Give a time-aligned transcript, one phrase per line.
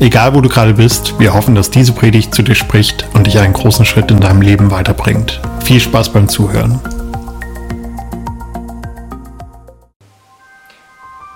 [0.00, 3.40] Egal wo du gerade bist, wir hoffen, dass diese Predigt zu dir spricht und dich
[3.40, 5.40] einen großen Schritt in deinem Leben weiterbringt.
[5.64, 6.80] Viel Spaß beim Zuhören.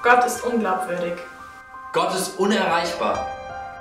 [0.05, 1.15] Gott ist unglaubwürdig.
[1.93, 3.27] Gott ist unerreichbar.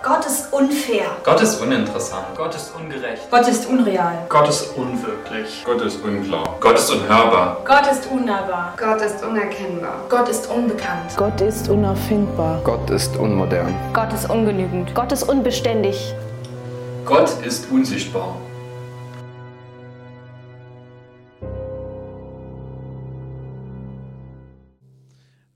[0.04, 1.06] Gott ist unfair.
[1.24, 2.26] Gott ist uninteressant.
[2.36, 3.30] Gott ist ungerecht.
[3.30, 4.26] Gott ist unreal.
[4.30, 5.64] Gott ist unwirklich.
[5.64, 6.56] Gott ist unklar.
[6.60, 7.58] Gott ist unhörbar.
[7.64, 8.74] Gott ist unnahbar.
[8.78, 9.94] Gott ist unerkennbar.
[10.10, 11.16] Gott ist unbekannt.
[11.16, 12.62] Gott ist unerfindbar.
[12.64, 13.76] Gott ist unmodern.
[13.94, 14.96] Gott ist ungenügend.
[14.96, 16.16] Gott ist unbeständig.
[17.06, 18.38] Gott ist unsichtbar.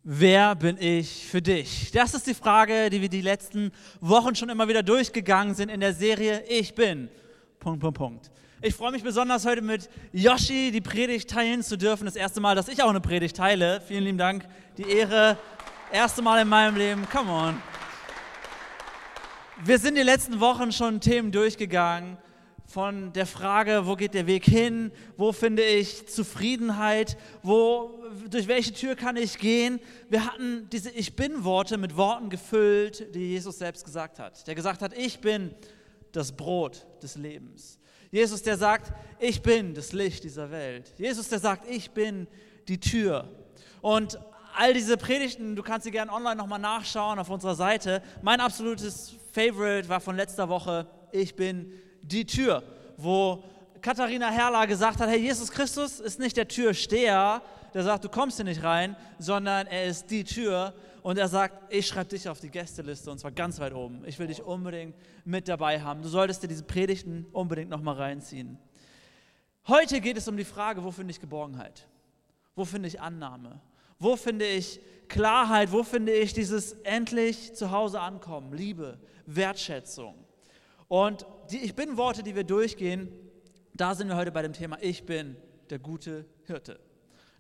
[0.08, 1.90] Wer bin ich für dich?
[1.92, 5.80] Das ist die Frage, die wir die letzten Wochen schon immer wieder durchgegangen sind in
[5.80, 7.10] der Serie Ich bin.
[7.60, 8.32] Punkt, Punkt, Punkt.
[8.62, 12.06] Ich freue mich besonders heute mit Yoshi die Predigt teilen zu dürfen.
[12.06, 13.82] Das erste Mal, dass ich auch eine Predigt teile.
[13.82, 14.46] Vielen lieben Dank.
[14.78, 15.40] Die Ehre.
[15.92, 17.10] Erste Mal in meinem Leben.
[17.10, 17.64] Come on.
[19.64, 22.20] Wir sind die letzten Wochen schon Themen durchgegangen
[22.66, 28.74] von der Frage, wo geht der Weg hin, wo finde ich Zufriedenheit, wo, durch welche
[28.74, 29.80] Tür kann ich gehen.
[30.10, 34.46] Wir hatten diese Ich bin-Worte mit Worten gefüllt, die Jesus selbst gesagt hat.
[34.48, 35.54] Der gesagt hat, ich bin
[36.12, 37.80] das Brot des Lebens.
[38.12, 40.94] Jesus, der sagt, ich bin das Licht dieser Welt.
[40.98, 42.28] Jesus, der sagt, ich bin
[42.68, 43.30] die Tür.
[43.82, 44.20] Und
[44.56, 48.02] all diese Predigten, du kannst sie gerne online nochmal nachschauen auf unserer Seite.
[48.22, 51.74] Mein absolutes Favorite war von letzter Woche, ich bin
[52.08, 52.64] die Tür,
[52.98, 53.44] wo
[53.82, 57.42] Katharina Herrla gesagt hat, hey, Jesus Christus ist nicht der Türsteher,
[57.74, 61.72] der sagt, du kommst hier nicht rein, sondern er ist die Tür und er sagt,
[61.74, 64.04] ich schreibe dich auf die Gästeliste und zwar ganz weit oben.
[64.06, 66.02] Ich will dich unbedingt mit dabei haben.
[66.02, 68.58] Du solltest dir diese Predigten unbedingt nochmal reinziehen.
[69.68, 71.88] Heute geht es um die Frage, wo finde ich Geborgenheit?
[72.56, 73.60] Wo finde ich Annahme?
[74.00, 75.72] Wo finde ich Klarheit?
[75.72, 78.54] Wo finde ich dieses endlich zu Hause ankommen?
[78.54, 80.25] Liebe, Wertschätzung.
[80.88, 83.10] Und die Ich bin Worte, die wir durchgehen,
[83.74, 85.36] da sind wir heute bei dem Thema Ich bin
[85.70, 86.80] der gute Hirte.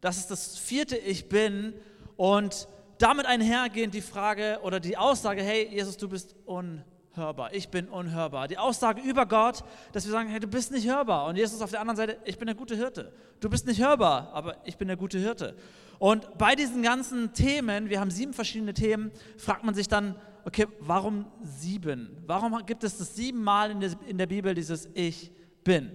[0.01, 1.73] Das ist das vierte Ich bin
[2.17, 2.67] und
[2.97, 8.47] damit einhergehend die Frage oder die Aussage, hey Jesus, du bist unhörbar, ich bin unhörbar.
[8.47, 11.27] Die Aussage über Gott, dass wir sagen, hey, du bist nicht hörbar.
[11.27, 13.11] Und Jesus auf der anderen Seite, ich bin der gute Hirte.
[13.39, 15.55] Du bist nicht hörbar, aber ich bin der gute Hirte.
[15.99, 20.67] Und bei diesen ganzen Themen, wir haben sieben verschiedene Themen, fragt man sich dann, okay,
[20.79, 22.23] warum sieben?
[22.25, 25.31] Warum gibt es das siebenmal in der, in der Bibel, dieses Ich
[25.63, 25.91] bin?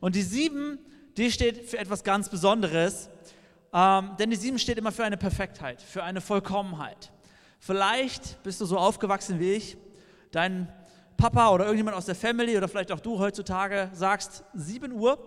[0.00, 0.78] Und die sieben,
[1.16, 3.10] die steht für etwas ganz Besonderes,
[3.72, 7.12] ähm, denn die sieben steht immer für eine Perfektheit, für eine Vollkommenheit.
[7.58, 9.76] Vielleicht bist du so aufgewachsen wie ich,
[10.30, 10.72] dein
[11.16, 15.18] Papa oder irgendjemand aus der Family oder vielleicht auch du heutzutage sagst, 7 Uhr,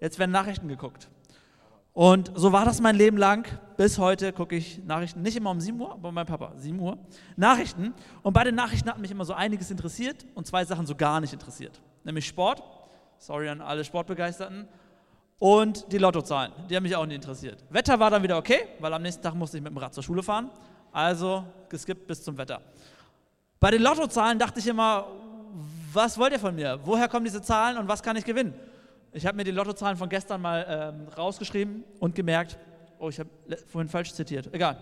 [0.00, 1.08] jetzt werden Nachrichten geguckt.
[1.96, 3.48] Und so war das mein Leben lang.
[3.78, 6.98] Bis heute gucke ich Nachrichten, nicht immer um 7 Uhr, aber mein Papa, 7 Uhr.
[7.36, 7.94] Nachrichten.
[8.22, 11.22] Und bei den Nachrichten hat mich immer so einiges interessiert und zwei Sachen so gar
[11.22, 11.80] nicht interessiert.
[12.04, 12.62] Nämlich Sport,
[13.16, 14.68] sorry an alle Sportbegeisterten,
[15.38, 16.52] und die Lottozahlen.
[16.68, 17.64] Die haben mich auch nicht interessiert.
[17.70, 20.02] Wetter war dann wieder okay, weil am nächsten Tag musste ich mit dem Rad zur
[20.02, 20.50] Schule fahren.
[20.92, 22.60] Also geskippt bis zum Wetter.
[23.58, 25.06] Bei den Lottozahlen dachte ich immer,
[25.94, 26.78] was wollt ihr von mir?
[26.84, 28.52] Woher kommen diese Zahlen und was kann ich gewinnen?
[29.16, 32.58] Ich habe mir die Lottozahlen von gestern mal ähm, rausgeschrieben und gemerkt,
[32.98, 33.30] oh, ich habe
[33.66, 34.52] vorhin falsch zitiert.
[34.52, 34.76] Egal.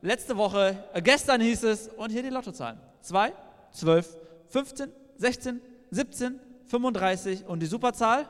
[0.00, 2.78] Letzte Woche, äh, gestern hieß es, und hier die Lottozahlen.
[3.02, 3.34] 2,
[3.72, 4.16] 12,
[4.48, 8.26] 15, 16, 17, 35 und die Superzahl?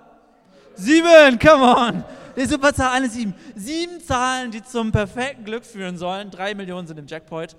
[0.75, 2.05] 7, come on!
[2.37, 3.33] Die Superzahl, eine 7.
[3.55, 6.33] Sieben Zahlen, die zum perfekten Glück führen sollen.
[6.33, 7.55] Drei Millionen sind im Jackpot.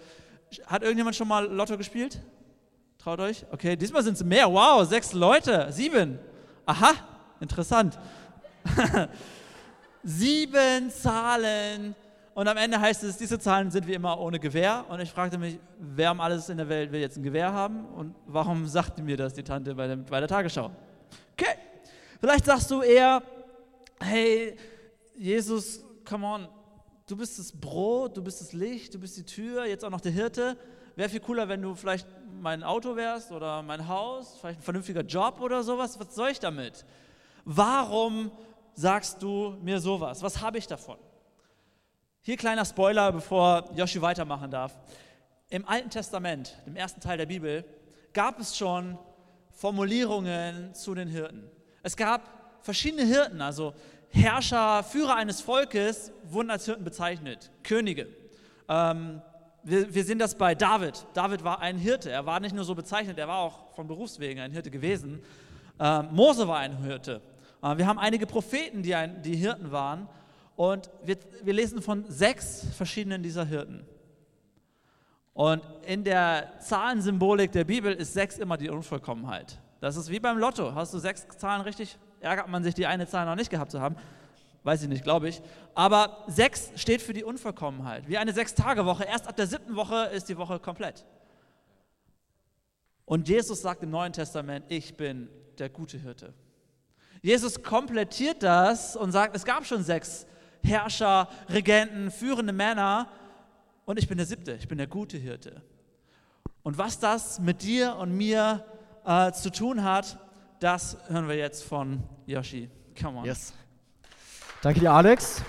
[0.68, 2.20] Hat irgendjemand schon mal Lotto gespielt?
[2.98, 3.46] Traut euch?
[3.52, 4.52] Okay, diesmal sind es mehr.
[4.52, 5.68] Wow, sechs Leute.
[5.72, 6.20] Sieben.
[6.66, 6.94] Aha,
[7.40, 7.98] Interessant.
[10.04, 11.96] Sieben Zahlen.
[12.34, 14.86] Und am Ende heißt es, diese Zahlen sind wie immer ohne Gewehr.
[14.90, 17.86] Und ich fragte mich, wer um alles in der Welt will jetzt ein Gewehr haben?
[17.86, 20.72] Und warum sagte mir das die Tante bei, dem, bei der Tagesschau?
[21.34, 21.56] Okay,
[22.20, 23.24] vielleicht sagst du eher,
[24.02, 24.58] hey,
[25.16, 26.48] Jesus, come on,
[27.08, 30.02] du bist das Brot, du bist das Licht, du bist die Tür, jetzt auch noch
[30.02, 30.58] der Hirte.
[30.96, 32.08] Wäre viel cooler, wenn du vielleicht
[32.42, 36.00] mein Auto wärst oder mein Haus, vielleicht ein vernünftiger Job oder sowas.
[36.00, 36.86] Was soll ich damit?
[37.46, 38.32] Warum
[38.74, 40.22] sagst du mir sowas?
[40.24, 40.98] Was habe ich davon?
[42.22, 44.76] Hier kleiner Spoiler, bevor Joshi weitermachen darf.
[45.50, 47.64] Im Alten Testament, im ersten Teil der Bibel,
[48.14, 48.98] gab es schon
[49.52, 51.50] Formulierungen zu den Hirten.
[51.84, 52.22] Es gab
[52.62, 53.76] verschiedene Hirten, also
[54.10, 58.08] Herrscher, Führer eines Volkes, wurden als Hirten bezeichnet, Könige.
[58.68, 59.22] Ähm,
[59.62, 61.06] wir, wir sehen das bei David.
[61.14, 62.10] David war ein Hirte.
[62.10, 65.22] Er war nicht nur so bezeichnet, er war auch von Berufswegen ein Hirte gewesen.
[65.80, 67.22] Ähm, Mose war ein Hirte.
[67.66, 70.08] Äh, wir haben einige Propheten, die, ein, die Hirten waren.
[70.56, 73.86] Und wir, wir lesen von sechs verschiedenen dieser Hirten.
[75.34, 79.60] Und in der Zahlensymbolik der Bibel ist sechs immer die Unvollkommenheit.
[79.82, 80.74] Das ist wie beim Lotto.
[80.74, 81.98] Hast du sechs Zahlen richtig?
[82.22, 83.98] Ärgert man sich, die eine Zahl noch nicht gehabt zu haben?
[84.64, 85.42] Weiß ich nicht, glaube ich.
[85.76, 88.08] Aber sechs steht für die Unvollkommenheit.
[88.08, 89.04] Wie eine Sechs-Tage-Woche.
[89.04, 91.06] Erst ab der siebten Woche ist die Woche komplett.
[93.04, 95.28] Und Jesus sagt im Neuen Testament, ich bin
[95.60, 96.34] der gute Hirte.
[97.22, 100.26] Jesus komplettiert das und sagt, es gab schon sechs
[100.64, 103.08] Herrscher, Regenten, führende Männer
[103.86, 105.62] und ich bin der siebte, ich bin der gute Hirte.
[106.64, 108.66] Und was das mit dir und mir
[109.06, 110.18] äh, zu tun hat,
[110.60, 112.70] das hören wir jetzt von Yoshi.
[113.00, 113.26] Come on.
[113.26, 113.54] Yes.
[114.62, 115.44] Danke dir, Alex.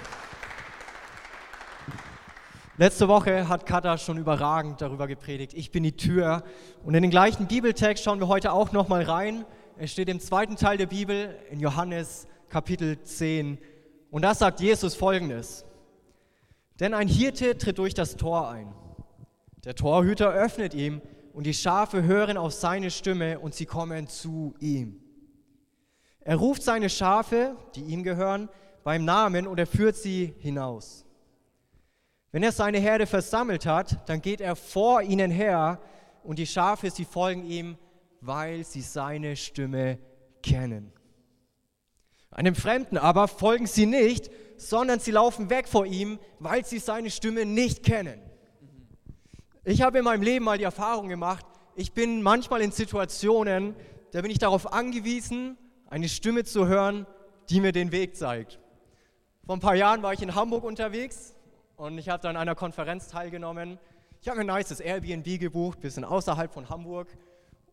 [2.77, 5.55] Letzte Woche hat Kata schon überragend darüber gepredigt.
[5.55, 6.43] Ich bin die Tür.
[6.85, 9.47] Und in den gleichen Bibeltext schauen wir heute auch noch mal rein.
[9.78, 13.58] Es steht im zweiten Teil der Bibel in Johannes Kapitel 10.
[14.11, 15.67] Und da sagt Jesus folgendes.
[16.81, 18.73] Denn ein Hirte tritt durch das Tor ein.
[19.67, 21.02] Der Torhüter öffnet ihm
[21.34, 24.99] und die Schafe hören auf seine Stimme und sie kommen zu ihm.
[26.20, 28.49] Er ruft seine Schafe, die ihm gehören,
[28.82, 31.05] beim Namen und er führt sie hinaus.
[32.32, 35.82] Wenn er seine Herde versammelt hat, dann geht er vor ihnen her
[36.25, 37.76] und die Schafe, sie folgen ihm,
[38.26, 39.99] weil sie seine Stimme
[40.43, 40.93] kennen.
[42.31, 47.11] Einem Fremden aber folgen sie nicht, sondern sie laufen weg vor ihm, weil sie seine
[47.11, 48.20] Stimme nicht kennen.
[49.64, 51.44] Ich habe in meinem Leben mal die Erfahrung gemacht,
[51.75, 53.75] ich bin manchmal in Situationen,
[54.12, 55.58] da bin ich darauf angewiesen,
[55.88, 57.06] eine Stimme zu hören,
[57.50, 58.58] die mir den Weg zeigt.
[59.44, 61.34] Vor ein paar Jahren war ich in Hamburg unterwegs
[61.76, 63.79] und ich habe da an einer Konferenz teilgenommen.
[64.20, 67.08] Ich habe ein nices Airbnb gebucht, bisschen außerhalb von Hamburg.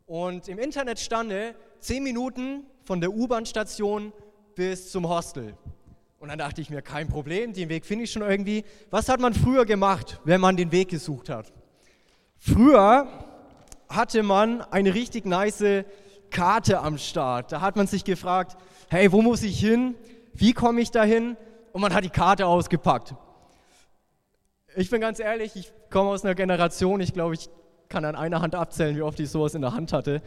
[0.05, 4.11] Und im Internet stande zehn Minuten von der U-Bahn-Station
[4.53, 5.55] bis zum Hostel.
[6.19, 8.65] Und dann dachte ich mir, kein Problem, den Weg finde ich schon irgendwie.
[8.89, 11.53] Was hat man früher gemacht, wenn man den Weg gesucht hat?
[12.37, 13.07] Früher
[13.89, 15.85] hatte man eine richtig nice
[16.29, 17.51] Karte am Start.
[17.51, 18.57] Da hat man sich gefragt,
[18.89, 19.95] hey, wo muss ich hin?
[20.33, 21.37] Wie komme ich dahin?
[21.71, 23.15] Und man hat die Karte ausgepackt.
[24.75, 27.49] Ich bin ganz ehrlich, ich komme aus einer Generation, ich glaube, ich
[27.93, 30.23] kann an einer Hand abzählen, wie oft ich sowas in der Hand hatte.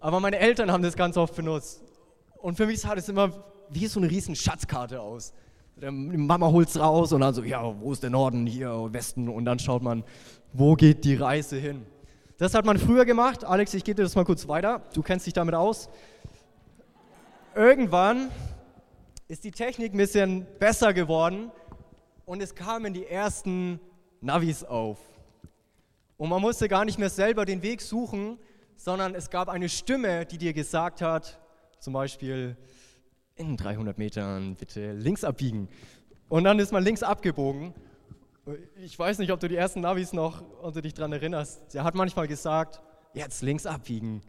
[0.00, 1.82] Aber meine Eltern haben das ganz oft benutzt.
[2.36, 3.32] Und für mich sah das immer
[3.70, 5.32] wie so eine riesen Schatzkarte aus.
[5.76, 9.30] Die Mama holt es raus und dann so, ja, wo ist der Norden, hier, Westen
[9.30, 10.04] und dann schaut man,
[10.52, 11.86] wo geht die Reise hin.
[12.36, 13.44] Das hat man früher gemacht.
[13.44, 14.82] Alex, ich gebe dir das mal kurz weiter.
[14.92, 15.88] Du kennst dich damit aus.
[17.54, 18.28] Irgendwann
[19.26, 21.50] ist die Technik ein bisschen besser geworden
[22.26, 23.80] und es kamen die ersten
[24.20, 24.98] Navis auf.
[26.20, 28.38] Und man musste gar nicht mehr selber den Weg suchen,
[28.76, 31.40] sondern es gab eine Stimme, die dir gesagt hat,
[31.78, 32.58] zum Beispiel,
[33.36, 35.70] in 300 Metern bitte links abbiegen.
[36.28, 37.72] Und dann ist man links abgebogen.
[38.76, 41.72] Ich weiß nicht, ob du die ersten Navis noch, ob dich daran erinnerst.
[41.72, 42.82] Der hat manchmal gesagt,
[43.14, 44.20] jetzt links abbiegen.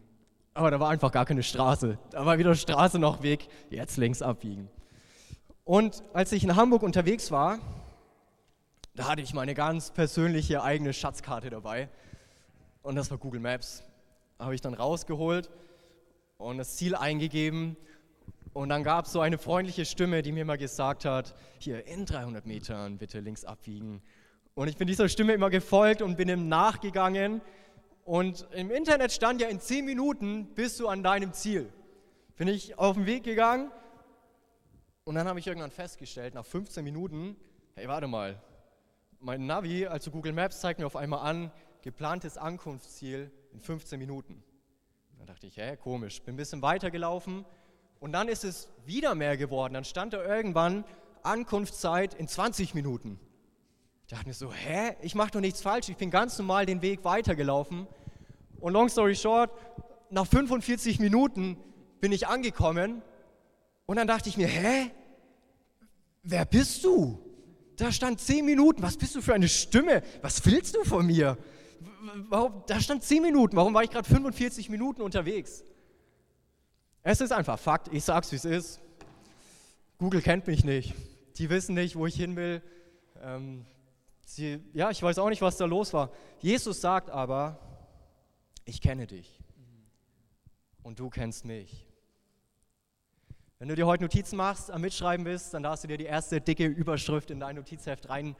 [0.54, 2.00] Aber da war einfach gar keine Straße.
[2.12, 4.70] Da war weder Straße noch Weg, jetzt links abbiegen.
[5.65, 7.60] Und als ich in Hamburg unterwegs war,
[8.93, 11.89] da hatte ich meine ganz persönliche eigene Schatzkarte dabei.
[12.81, 13.83] Und das war Google Maps.
[14.39, 15.50] Habe ich dann rausgeholt
[16.38, 17.77] und das Ziel eingegeben
[18.53, 22.05] und dann gab es so eine freundliche Stimme, die mir mal gesagt hat, hier in
[22.05, 24.01] 300 Metern bitte links abbiegen.
[24.55, 27.41] Und ich bin dieser Stimme immer gefolgt und bin ihm nachgegangen.
[28.03, 31.71] Und im Internet stand ja, in 10 Minuten bist du an deinem Ziel.
[32.36, 33.71] Bin ich auf den Weg gegangen
[35.05, 37.36] und dann habe ich irgendwann festgestellt, nach 15 Minuten,
[37.75, 38.41] hey, warte mal,
[39.22, 41.51] mein Navi, also Google Maps, zeigt mir auf einmal an,
[41.84, 44.44] geplantes Ankunftsziel in 15 Minuten.
[45.18, 47.46] Dann dachte ich, hä, komisch, bin ein bisschen weitergelaufen
[48.00, 49.75] und dann ist es wieder mehr geworden.
[49.75, 50.84] Dann stand da irgendwann
[51.22, 53.20] Ankunftszeit in 20 Minuten.
[54.01, 54.96] Ich dachte mir so, hä?
[55.01, 55.90] Ich mache doch nichts falsch.
[55.90, 57.88] Ich bin ganz normal den Weg weitergelaufen.
[58.60, 59.51] Und long story short,
[60.10, 61.58] nach 45 Minuten
[62.00, 63.04] bin ich angekommen.
[63.86, 64.92] Und dann dachte ich mir, hä?
[66.24, 67.31] Wer bist du?
[67.82, 68.84] Da stand 10 Minuten.
[68.84, 70.04] Was bist du für eine Stimme?
[70.22, 71.36] Was willst du von mir?
[72.30, 73.56] Warum, da stand 10 Minuten.
[73.56, 75.64] Warum war ich gerade 45 Minuten unterwegs?
[77.02, 78.82] Es ist einfach Fakt, ich sag's wie es ist.
[79.98, 80.94] Google kennt mich nicht.
[81.38, 82.62] Die wissen nicht, wo ich hin will.
[83.20, 83.66] Ähm,
[84.28, 86.12] sie, ja, ich weiß auch nicht, was da los war.
[86.38, 87.58] Jesus sagt aber,
[88.64, 89.40] ich kenne dich
[90.84, 91.88] und du kennst mich.
[93.62, 96.41] Wenn du dir heute Notizen machst, am Mitschreiben bist, dann darfst du dir die erste
[96.41, 98.36] dicke Überschrift in dein Notizheft rein,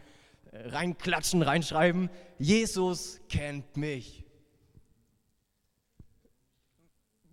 [0.51, 2.10] äh, reinklatschen, reinschreiben.
[2.40, 4.25] Jesus kennt mich.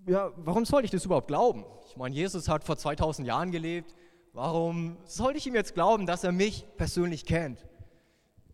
[0.07, 1.65] Ja, warum sollte ich das überhaupt glauben?
[1.89, 3.95] Ich meine, Jesus hat vor 2000 Jahren gelebt.
[4.35, 7.67] Warum sollte ich ihm jetzt glauben, dass er mich persönlich kennt?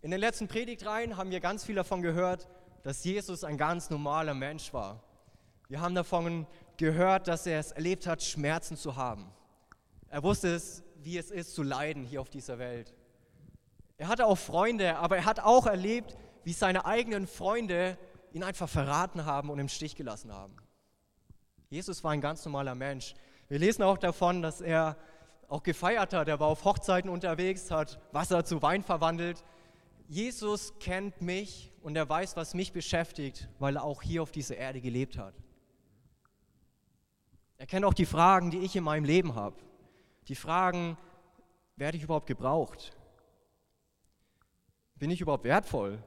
[0.00, 2.48] In den letzten Predigtreihen haben wir ganz viel davon gehört,
[2.84, 5.02] dass Jesus ein ganz normaler Mensch war.
[5.68, 6.46] Wir haben davon
[6.78, 9.30] gehört, dass er es erlebt hat, Schmerzen zu haben.
[10.08, 12.94] Er wusste es, wie es ist, zu leiden hier auf dieser Welt.
[13.96, 17.96] Er hatte auch Freunde, aber er hat auch erlebt, wie seine eigenen Freunde
[18.32, 20.56] ihn einfach verraten haben und im Stich gelassen haben.
[21.70, 23.14] Jesus war ein ganz normaler Mensch.
[23.48, 24.96] Wir lesen auch davon, dass er
[25.48, 26.28] auch gefeiert hat.
[26.28, 29.44] Er war auf Hochzeiten unterwegs, hat Wasser zu Wein verwandelt.
[30.08, 34.56] Jesus kennt mich und er weiß, was mich beschäftigt, weil er auch hier auf dieser
[34.56, 35.34] Erde gelebt hat.
[37.64, 39.56] Er kennt auch die Fragen, die ich in meinem Leben habe.
[40.28, 40.98] Die Fragen,
[41.76, 42.92] werde ich überhaupt gebraucht?
[44.96, 45.98] Bin ich überhaupt wertvoll?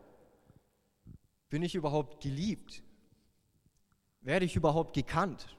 [1.49, 2.83] Bin ich überhaupt geliebt?
[4.21, 5.57] Werde ich überhaupt gekannt?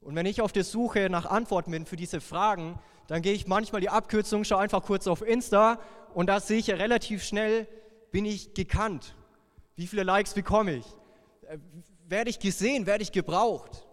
[0.00, 2.76] Und wenn ich auf der Suche nach Antworten bin für diese Fragen,
[3.06, 5.78] dann gehe ich manchmal die Abkürzung, schaue einfach kurz auf Insta
[6.12, 7.68] und da sehe ich ja relativ schnell,
[8.10, 9.14] bin ich gekannt?
[9.76, 10.86] Wie viele Likes bekomme ich?
[11.42, 11.58] Äh,
[12.08, 12.86] werde ich gesehen?
[12.86, 13.86] Werde ich gebraucht?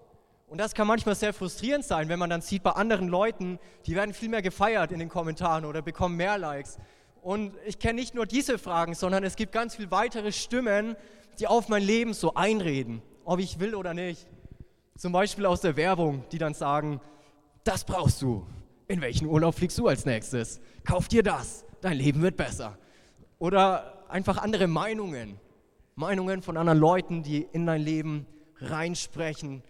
[0.48, 3.96] Und das kann manchmal sehr frustrierend sein, wenn man dann sieht bei anderen Leuten, die
[3.96, 6.78] werden viel mehr gefeiert in den Kommentaren oder bekommen mehr Likes.
[7.22, 10.96] Und ich kenne nicht nur diese Fragen, sondern es gibt ganz viele weitere Stimmen,
[11.40, 14.26] die auf mein Leben so einreden, ob ich will oder nicht.
[14.98, 17.02] Zum Beispiel aus der Werbung, die dann sagen,
[17.66, 18.48] das brauchst du.
[18.88, 20.62] In welchen Urlaub fliegst du als nächstes?
[20.86, 22.78] Kauf dir das, dein Leben wird besser.
[23.38, 25.42] Oder einfach andere Meinungen.
[25.96, 28.26] Meinungen von anderen Leuten, die in dein Leben
[28.60, 29.62] reinsprechen,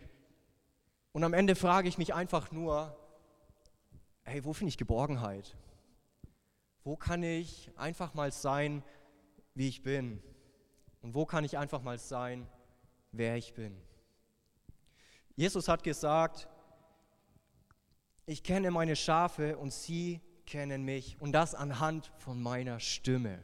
[1.17, 2.95] und am Ende frage ich mich einfach nur,
[4.21, 5.57] hey, wo finde ich Geborgenheit?
[6.83, 8.83] Wo kann ich einfach mal sein,
[9.55, 10.21] wie ich bin?
[11.01, 12.47] Und wo kann ich einfach mal sein,
[13.11, 13.81] wer ich bin?
[15.35, 16.47] Jesus hat gesagt,
[18.27, 23.41] ich kenne meine Schafe und sie kennen mich und das anhand von meiner Stimme.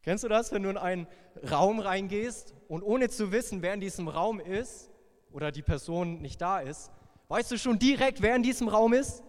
[0.00, 1.06] Kennst du das, wenn du in einen
[1.50, 4.90] Raum reingehst und ohne zu wissen, wer in diesem Raum ist,
[5.32, 6.90] oder die Person nicht da ist,
[7.28, 9.22] weißt du schon direkt, wer in diesem Raum ist?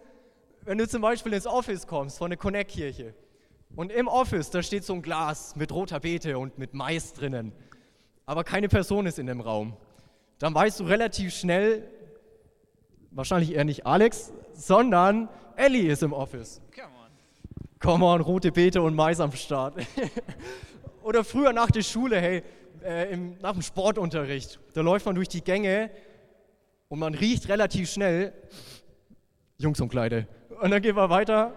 [0.63, 3.13] Wenn du zum Beispiel ins Office kommst von der Connect-Kirche
[3.75, 7.53] und im Office, da steht so ein Glas mit roter Beete und mit Mais drinnen,
[8.25, 9.75] aber keine Person ist in dem Raum,
[10.37, 11.89] dann weißt du relativ schnell,
[13.11, 16.61] wahrscheinlich eher nicht Alex, sondern Ellie ist im Office.
[16.73, 17.79] Come on.
[17.79, 19.75] Come on, rote Beete und Mais am Start.
[21.03, 22.43] Oder früher nach der Schule, hey,
[22.83, 24.59] äh, im, nach dem Sportunterricht.
[24.73, 25.91] Da läuft man durch die Gänge
[26.87, 28.33] und man riecht relativ schnell
[29.57, 30.27] Jungsumkleide.
[30.61, 31.53] Und dann gehen wir weiter,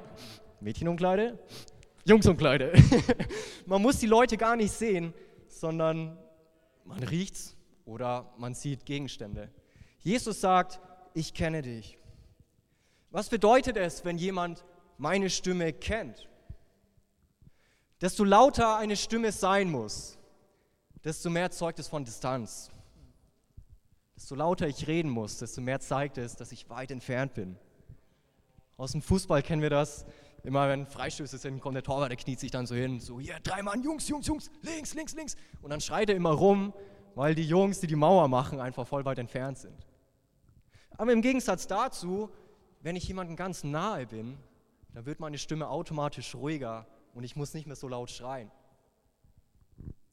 [0.60, 1.38] Mädchenumkleide,
[2.04, 2.72] Jungsumkleide.
[3.66, 5.14] man muss die Leute gar nicht sehen,
[5.48, 6.18] sondern
[6.84, 9.50] man riecht's oder man sieht Gegenstände.
[9.98, 10.80] Jesus sagt,
[11.14, 11.98] ich kenne dich.
[13.10, 14.64] Was bedeutet es, wenn jemand
[14.98, 16.28] meine Stimme kennt?
[18.00, 20.18] Desto lauter eine Stimme sein muss,
[21.04, 22.70] desto mehr zeugt es von Distanz.
[24.16, 27.56] Desto lauter ich reden muss, desto mehr zeigt es, dass ich weit entfernt bin.
[28.76, 30.04] Aus dem Fußball kennen wir das.
[30.44, 33.38] Immer wenn Freistöße sind, kommt der Torwart, der kniet sich dann so hin, so hier,
[33.42, 35.36] drei Mann, Jungs, Jungs, Jungs, links, links, links.
[35.60, 36.74] Und dann schreit er immer rum,
[37.14, 39.86] weil die Jungs, die die Mauer machen, einfach voll weit entfernt sind.
[40.98, 42.30] Aber im Gegensatz dazu,
[42.80, 44.36] wenn ich jemandem ganz nahe bin,
[44.94, 48.50] dann wird meine Stimme automatisch ruhiger und ich muss nicht mehr so laut schreien.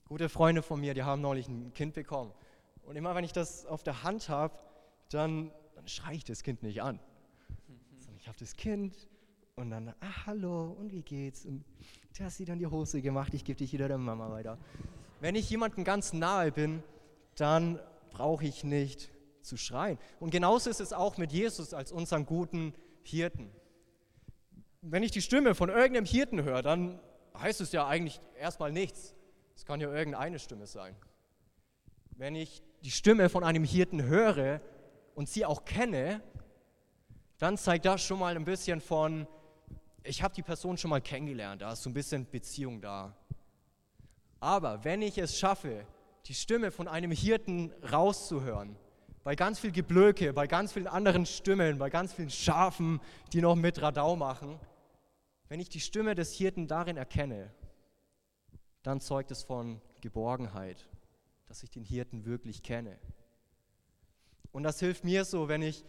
[0.10, 2.32] Gute Freunde von mir, die haben neulich ein Kind bekommen.
[2.82, 4.58] Und immer wenn ich das auf der Hand habe,
[5.10, 7.00] dann, dann schreie ich das Kind nicht an.
[8.18, 9.08] ich habe das Kind
[9.56, 11.46] und dann, ah, hallo, und wie geht's?
[11.46, 11.64] Und
[12.18, 14.58] du hast sie dann die Hose gemacht, ich gebe dich wieder der Mama weiter.
[15.20, 16.82] Wenn ich jemandem ganz nahe bin,
[17.36, 19.12] dann brauche ich nicht
[19.44, 20.00] zu schreien.
[20.20, 22.74] Und genauso ist es auch mit Jesus als unseren guten
[23.04, 23.52] Hirten.
[24.82, 27.00] Wenn ich die Stimme von irgendeinem Hirten höre, dann
[27.38, 29.14] heißt es ja eigentlich erstmal nichts.
[29.60, 30.96] Es kann ja irgendeine Stimme sein.
[32.12, 34.62] Wenn ich die Stimme von einem Hirten höre
[35.16, 36.22] und sie auch kenne,
[37.40, 39.28] dann zeigt das schon mal ein bisschen von,
[40.04, 43.14] ich habe die Person schon mal kennengelernt, da ist so ein bisschen Beziehung da.
[44.40, 45.86] Aber wenn ich es schaffe,
[46.28, 48.78] die Stimme von einem Hirten rauszuhören,
[49.26, 53.02] bei ganz viel Geblöke, bei ganz vielen anderen Stimmen, bei ganz vielen Schafen,
[53.34, 54.58] die noch mit Radau machen,
[55.50, 57.52] wenn ich die Stimme des Hirten darin erkenne,
[58.90, 60.88] dann zeugt es von Geborgenheit,
[61.48, 62.98] dass ich den Hirten wirklich kenne.
[64.52, 65.86] Und das hilft mir so, wenn ich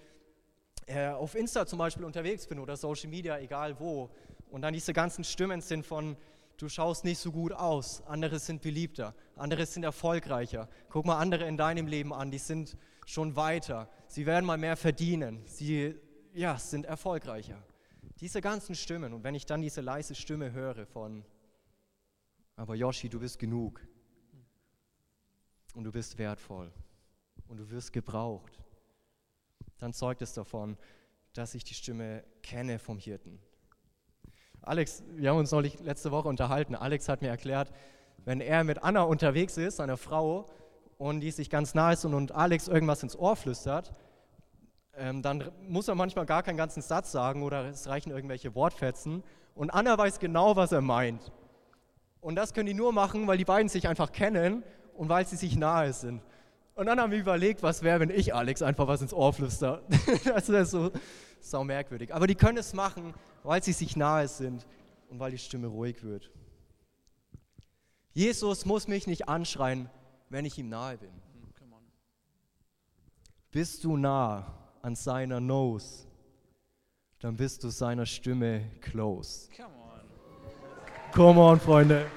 [0.87, 4.11] äh, auf Insta zum Beispiel unterwegs bin oder Social Media, egal wo,
[4.51, 6.15] und dann diese ganzen Stimmen sind von,
[6.59, 10.69] du schaust nicht so gut aus, andere sind beliebter, andere sind erfolgreicher.
[10.91, 12.77] Guck mal andere in deinem Leben an, die sind
[13.07, 15.95] schon weiter, sie werden mal mehr verdienen, sie
[16.35, 17.63] ja, sind erfolgreicher.
[18.21, 21.25] Diese ganzen Stimmen und wenn ich dann diese leise Stimme höre von,
[22.61, 23.81] aber Yoshi, du bist genug
[25.75, 26.71] und du bist wertvoll
[27.49, 28.59] und du wirst gebraucht,
[29.79, 30.77] dann zeugt es davon,
[31.33, 33.41] dass ich die Stimme kenne vom Hirten.
[34.61, 36.75] Alex, wir haben uns neulich letzte Woche unterhalten.
[36.75, 37.73] Alex hat mir erklärt,
[38.27, 40.45] wenn er mit Anna unterwegs ist, seiner Frau,
[40.99, 43.91] und die sich ganz nah ist und, und Alex irgendwas ins Ohr flüstert,
[44.93, 49.25] ähm, dann muss er manchmal gar keinen ganzen Satz sagen oder es reichen irgendwelche Wortfetzen.
[49.55, 51.33] Und Anna weiß genau, was er meint.
[52.21, 54.63] Und das können die nur machen, weil die beiden sich einfach kennen
[54.95, 56.23] und weil sie sich nahe sind.
[56.75, 59.83] Und dann haben wir überlegt, was wäre, wenn ich Alex einfach was ins Ohr flüster.
[60.25, 60.91] das wäre so
[61.41, 62.15] sau merkwürdig.
[62.15, 64.67] Aber die können es machen, weil sie sich nahe sind
[65.09, 66.31] und weil die Stimme ruhig wird.
[68.13, 69.89] Jesus muss mich nicht anschreien,
[70.29, 71.11] wenn ich ihm nahe bin.
[73.51, 74.47] Bist du nah
[74.81, 76.07] an seiner Nose,
[77.19, 79.49] dann bist du seiner Stimme close.
[79.57, 79.80] Come on.
[81.13, 82.09] Come on, Freunde.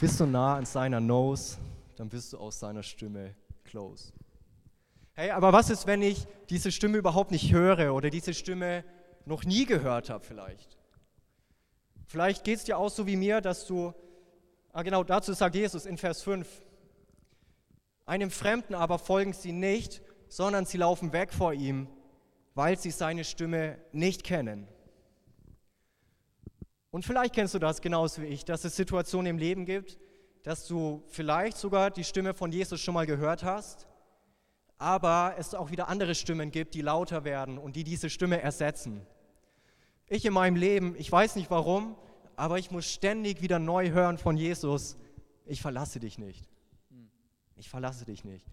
[0.00, 1.58] Bist du nah an seiner Nose,
[1.94, 4.12] dann bist du aus seiner Stimme close.
[5.12, 8.84] Hey, aber was ist, wenn ich diese Stimme überhaupt nicht höre oder diese Stimme
[9.26, 10.76] noch nie gehört habe vielleicht?
[12.04, 13.94] Vielleicht geht es dir auch so wie mir, dass du,
[14.72, 16.48] ah genau, dazu sagt Jesus in Vers 5,
[18.06, 21.86] einem Fremden aber folgen sie nicht, sondern sie laufen weg vor ihm,
[22.56, 24.66] weil sie seine Stimme nicht kennen.
[26.92, 29.98] Und vielleicht kennst du das genauso wie ich, dass es Situationen im Leben gibt,
[30.42, 33.86] dass du vielleicht sogar die Stimme von Jesus schon mal gehört hast,
[34.76, 39.06] aber es auch wieder andere Stimmen gibt, die lauter werden und die diese Stimme ersetzen.
[40.06, 41.96] Ich in meinem Leben, ich weiß nicht warum,
[42.36, 44.98] aber ich muss ständig wieder neu hören von Jesus,
[45.46, 46.46] ich verlasse dich nicht.
[47.56, 48.44] Ich verlasse dich nicht.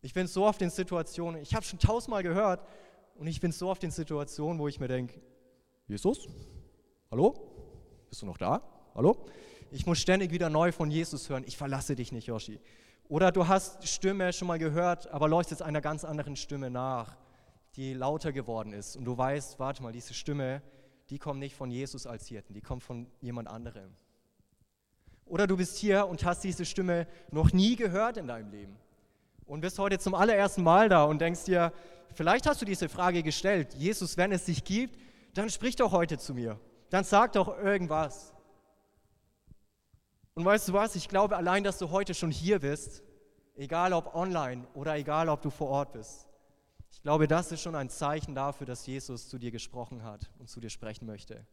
[0.00, 2.66] Ich bin so oft in Situationen, ich habe schon tausendmal gehört
[3.16, 5.20] und ich bin so oft in Situationen, wo ich mir denke,
[5.86, 6.28] Jesus,
[7.10, 7.53] hallo,
[8.14, 8.62] bist du noch da?
[8.94, 9.16] Hallo?
[9.72, 12.60] Ich muss ständig wieder neu von Jesus hören, ich verlasse dich nicht, Yoshi.
[13.08, 17.16] Oder du hast Stimme schon mal gehört, aber jetzt einer ganz anderen Stimme nach,
[17.74, 18.96] die lauter geworden ist.
[18.96, 20.62] Und du weißt, warte mal, diese Stimme,
[21.10, 23.90] die kommt nicht von Jesus als Hirten, die kommt von jemand anderem.
[25.26, 28.76] Oder du bist hier und hast diese Stimme noch nie gehört in deinem Leben
[29.44, 31.72] und bist heute zum allerersten Mal da und denkst dir,
[32.12, 34.96] vielleicht hast du diese Frage gestellt, Jesus, wenn es dich gibt,
[35.36, 36.60] dann sprich doch heute zu mir,
[36.94, 38.32] dann sag doch irgendwas.
[40.34, 43.02] Und weißt du was, ich glaube allein, dass du heute schon hier bist,
[43.56, 46.28] egal ob online oder egal ob du vor Ort bist.
[46.92, 50.48] Ich glaube, das ist schon ein Zeichen dafür, dass Jesus zu dir gesprochen hat und
[50.48, 51.44] zu dir sprechen möchte.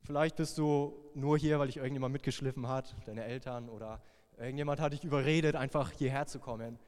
[0.00, 4.00] Vielleicht bist du nur hier, weil dich irgendjemand mitgeschliffen hat, deine Eltern oder
[4.38, 6.78] irgendjemand hat dich überredet, einfach hierher zu kommen.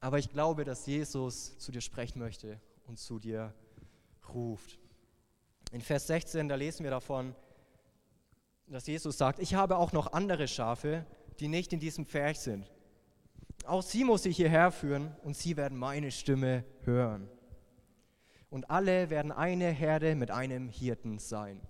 [0.00, 3.54] Aber ich glaube, dass Jesus zu dir sprechen möchte und zu dir
[4.34, 4.79] ruft.
[5.70, 7.34] In Vers 16, da lesen wir davon,
[8.66, 11.06] dass Jesus sagt, ich habe auch noch andere Schafe,
[11.38, 12.70] die nicht in diesem Pferch sind.
[13.66, 17.28] Auch sie muss ich hierher führen und sie werden meine Stimme hören.
[18.48, 21.60] Und alle werden eine Herde mit einem Hirten sein.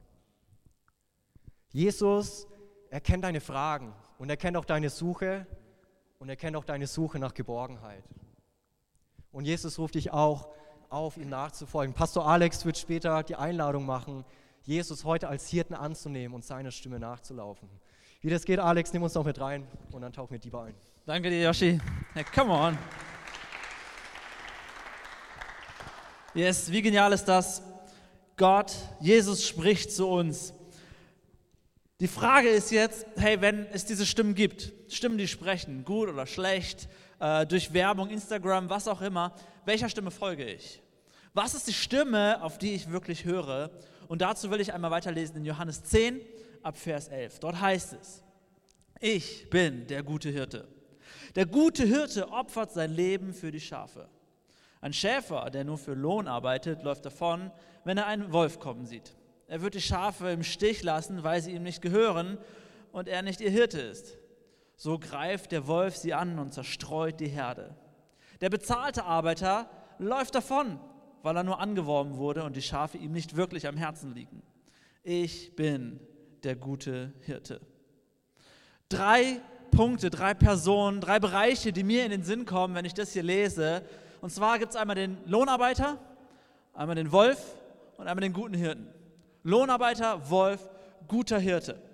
[1.73, 2.47] Jesus
[2.89, 5.47] erkennt deine Fragen und er kennt auch deine Suche
[6.19, 8.05] und er kennt auch deine Suche nach Geborgenheit.
[9.31, 10.49] Und Jesus ruft dich auch
[10.91, 11.95] auf, ihm nachzufolgen.
[11.95, 14.25] Pastor Alex wird später die Einladung machen,
[14.63, 17.69] Jesus heute als Hirten anzunehmen und seiner Stimme nachzulaufen.
[18.21, 20.75] Wie das geht, Alex, nimm uns noch mit rein und dann tauchen wir die ein.
[21.07, 21.81] Danke dir, Yoshi.
[22.13, 22.77] Hey, come on.
[26.35, 27.63] Yes, wie genial ist das?
[28.37, 30.53] Gott, Jesus spricht zu uns.
[32.01, 36.27] Die Frage ist jetzt, hey, wenn es diese Stimmen gibt, Stimmen, die sprechen, gut oder
[36.27, 36.89] schlecht,
[37.21, 39.33] äh, durch Werbung, Instagram, was auch immer,
[39.65, 40.83] welcher Stimme folge ich?
[41.33, 43.71] Was ist die Stimme, auf die ich wirklich höre?
[44.09, 46.21] Und dazu will ich einmal weiterlesen in Johannes 10
[46.63, 47.39] ab Vers 11.
[47.39, 48.25] Dort heißt es,
[48.99, 50.67] ich bin der gute Hirte.
[51.37, 54.09] Der gute Hirte opfert sein Leben für die Schafe.
[54.81, 57.51] Ein Schäfer, der nur für Lohn arbeitet, läuft davon,
[57.85, 59.15] wenn er einen Wolf kommen sieht.
[59.47, 62.39] Er wird die Schafe im Stich lassen, weil sie ihm nicht gehören
[62.93, 64.17] und er nicht ihr Hirte ist.
[64.83, 67.75] So greift der Wolf sie an und zerstreut die Herde.
[68.41, 70.81] Der bezahlte Arbeiter läuft davon,
[71.23, 74.43] weil er nur angeworben wurde und die Schafe ihm nicht wirklich am Herzen liegen.
[75.03, 76.01] Ich bin
[76.45, 77.61] der gute Hirte.
[78.89, 83.13] Drei Punkte, drei Personen, drei Bereiche, die mir in den Sinn kommen, wenn ich das
[83.13, 83.85] hier lese.
[84.23, 85.99] Und zwar gibt es einmal den Lohnarbeiter,
[86.73, 87.55] einmal den Wolf
[87.99, 88.87] und einmal den guten Hirten.
[89.43, 90.71] Lohnarbeiter, Wolf,
[91.07, 91.90] guter Hirte.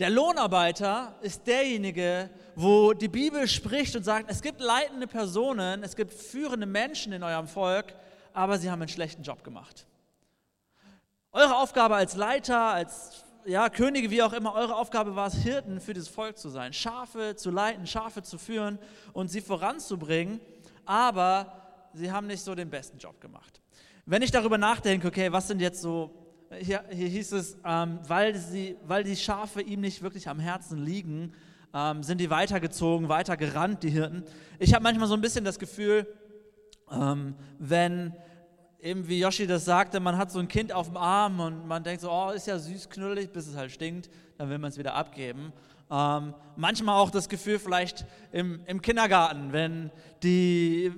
[0.00, 5.94] Der Lohnarbeiter ist derjenige, wo die Bibel spricht und sagt, es gibt leitende Personen, es
[5.94, 7.94] gibt führende Menschen in eurem Volk,
[8.32, 9.86] aber sie haben einen schlechten Job gemacht.
[11.30, 15.80] Eure Aufgabe als Leiter, als ja, Könige, wie auch immer, eure Aufgabe war es, Hirten
[15.80, 18.80] für dieses Volk zu sein, Schafe zu leiten, Schafe zu führen
[19.12, 20.40] und sie voranzubringen,
[20.84, 23.60] aber sie haben nicht so den besten Job gemacht.
[24.06, 26.23] Wenn ich darüber nachdenke, okay, was sind jetzt so,
[26.60, 30.78] hier, hier hieß es, ähm, weil, sie, weil die Schafe ihm nicht wirklich am Herzen
[30.78, 31.32] liegen,
[31.72, 34.24] ähm, sind die weitergezogen, weiter gerannt, die Hirten.
[34.58, 36.06] Ich habe manchmal so ein bisschen das Gefühl,
[36.90, 38.14] ähm, wenn
[38.80, 41.82] eben wie Yoshi das sagte, man hat so ein Kind auf dem Arm und man
[41.82, 44.78] denkt so, oh, ist ja süß, knullig, bis es halt stinkt, dann will man es
[44.78, 45.52] wieder abgeben.
[45.90, 49.90] Ähm, manchmal auch das Gefühl vielleicht im, im Kindergarten, wenn
[50.22, 50.92] die,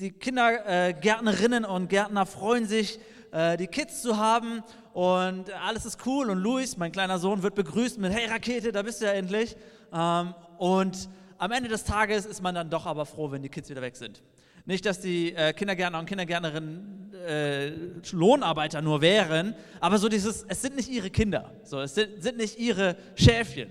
[0.00, 2.98] die Kindergärtnerinnen äh, und Gärtner freuen sich,
[3.32, 4.62] äh, die Kids zu haben
[4.96, 8.80] und alles ist cool und Luis, mein kleiner Sohn, wird begrüßt mit, hey Rakete, da
[8.80, 9.54] bist du ja endlich.
[9.92, 13.68] Ähm, und am Ende des Tages ist man dann doch aber froh, wenn die Kids
[13.68, 14.22] wieder weg sind.
[14.64, 17.72] Nicht, dass die äh, Kindergärtner und Kindergärtnerinnen äh,
[18.10, 22.38] Lohnarbeiter nur wären, aber so dieses, es sind nicht ihre Kinder, so, es sind, sind
[22.38, 23.68] nicht ihre Schäfchen.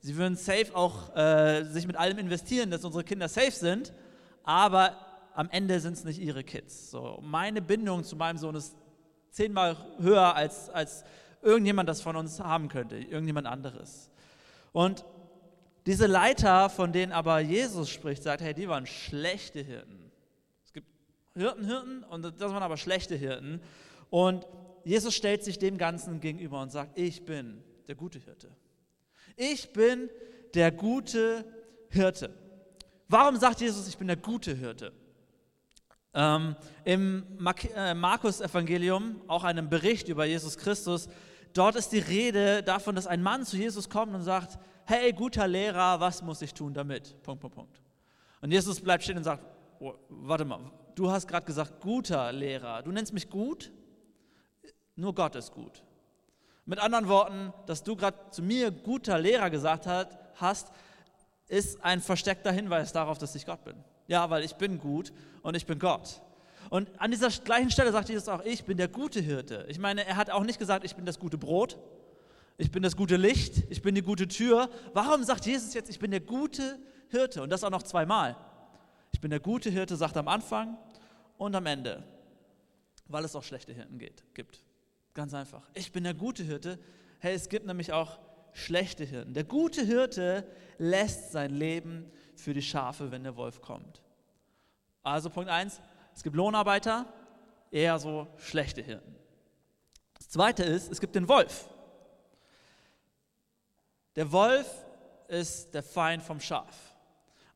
[0.00, 3.94] Sie würden safe auch äh, sich mit allem investieren, dass unsere Kinder safe sind,
[4.44, 4.94] aber
[5.34, 6.90] am Ende sind es nicht ihre Kids.
[6.90, 8.76] So, meine Bindung zu meinem Sohn ist
[9.30, 11.04] zehnmal höher, als, als
[11.42, 14.10] irgendjemand das von uns haben könnte, irgendjemand anderes.
[14.72, 15.04] Und
[15.86, 20.10] diese Leiter, von denen aber Jesus spricht, sagt, hey, die waren schlechte Hirten.
[21.34, 23.60] Hirten, Hirten und das waren aber schlechte Hirten.
[24.10, 24.46] Und
[24.84, 28.50] Jesus stellt sich dem Ganzen gegenüber und sagt, ich bin der gute Hirte.
[29.36, 30.10] Ich bin
[30.54, 31.44] der gute
[31.88, 32.34] Hirte.
[33.08, 34.92] Warum sagt Jesus, ich bin der gute Hirte?
[36.12, 37.24] Ähm, Im
[37.76, 41.08] äh, Markus-Evangelium, auch einem Bericht über Jesus Christus,
[41.52, 45.46] dort ist die Rede davon, dass ein Mann zu Jesus kommt und sagt, hey, guter
[45.46, 47.22] Lehrer, was muss ich tun damit?
[47.22, 47.82] Punkt, Punkt, Punkt.
[48.40, 49.44] Und Jesus bleibt stehen und sagt,
[49.78, 50.60] oh, warte mal,
[50.96, 52.82] du hast gerade gesagt, guter Lehrer.
[52.82, 53.70] Du nennst mich gut?
[54.96, 55.82] Nur Gott ist gut.
[56.66, 59.86] Mit anderen Worten, dass du gerade zu mir guter Lehrer gesagt
[60.36, 60.72] hast,
[61.48, 63.76] ist ein versteckter Hinweis darauf, dass ich Gott bin.
[64.10, 66.20] Ja, weil ich bin gut und ich bin Gott.
[66.68, 69.64] Und an dieser gleichen Stelle sagt Jesus auch, ich bin der gute Hirte.
[69.68, 71.78] Ich meine, er hat auch nicht gesagt, ich bin das gute Brot,
[72.58, 74.68] ich bin das gute Licht, ich bin die gute Tür.
[74.94, 77.40] Warum sagt Jesus jetzt, ich bin der gute Hirte?
[77.40, 78.36] Und das auch noch zweimal.
[79.12, 80.76] Ich bin der gute Hirte, sagt er am Anfang
[81.38, 82.02] und am Ende,
[83.06, 84.64] weil es auch schlechte Hirten geht, gibt.
[85.14, 85.70] Ganz einfach.
[85.74, 86.80] Ich bin der gute Hirte.
[87.20, 88.18] Hey, es gibt nämlich auch
[88.54, 89.34] schlechte Hirten.
[89.34, 90.44] Der gute Hirte
[90.78, 94.00] lässt sein Leben für die Schafe, wenn der Wolf kommt.
[95.02, 95.80] Also Punkt 1,
[96.14, 97.06] es gibt Lohnarbeiter,
[97.70, 99.16] eher so schlechte Hirten.
[100.14, 101.68] Das zweite ist, es gibt den Wolf.
[104.16, 104.66] Der Wolf
[105.28, 106.76] ist der Feind vom Schaf.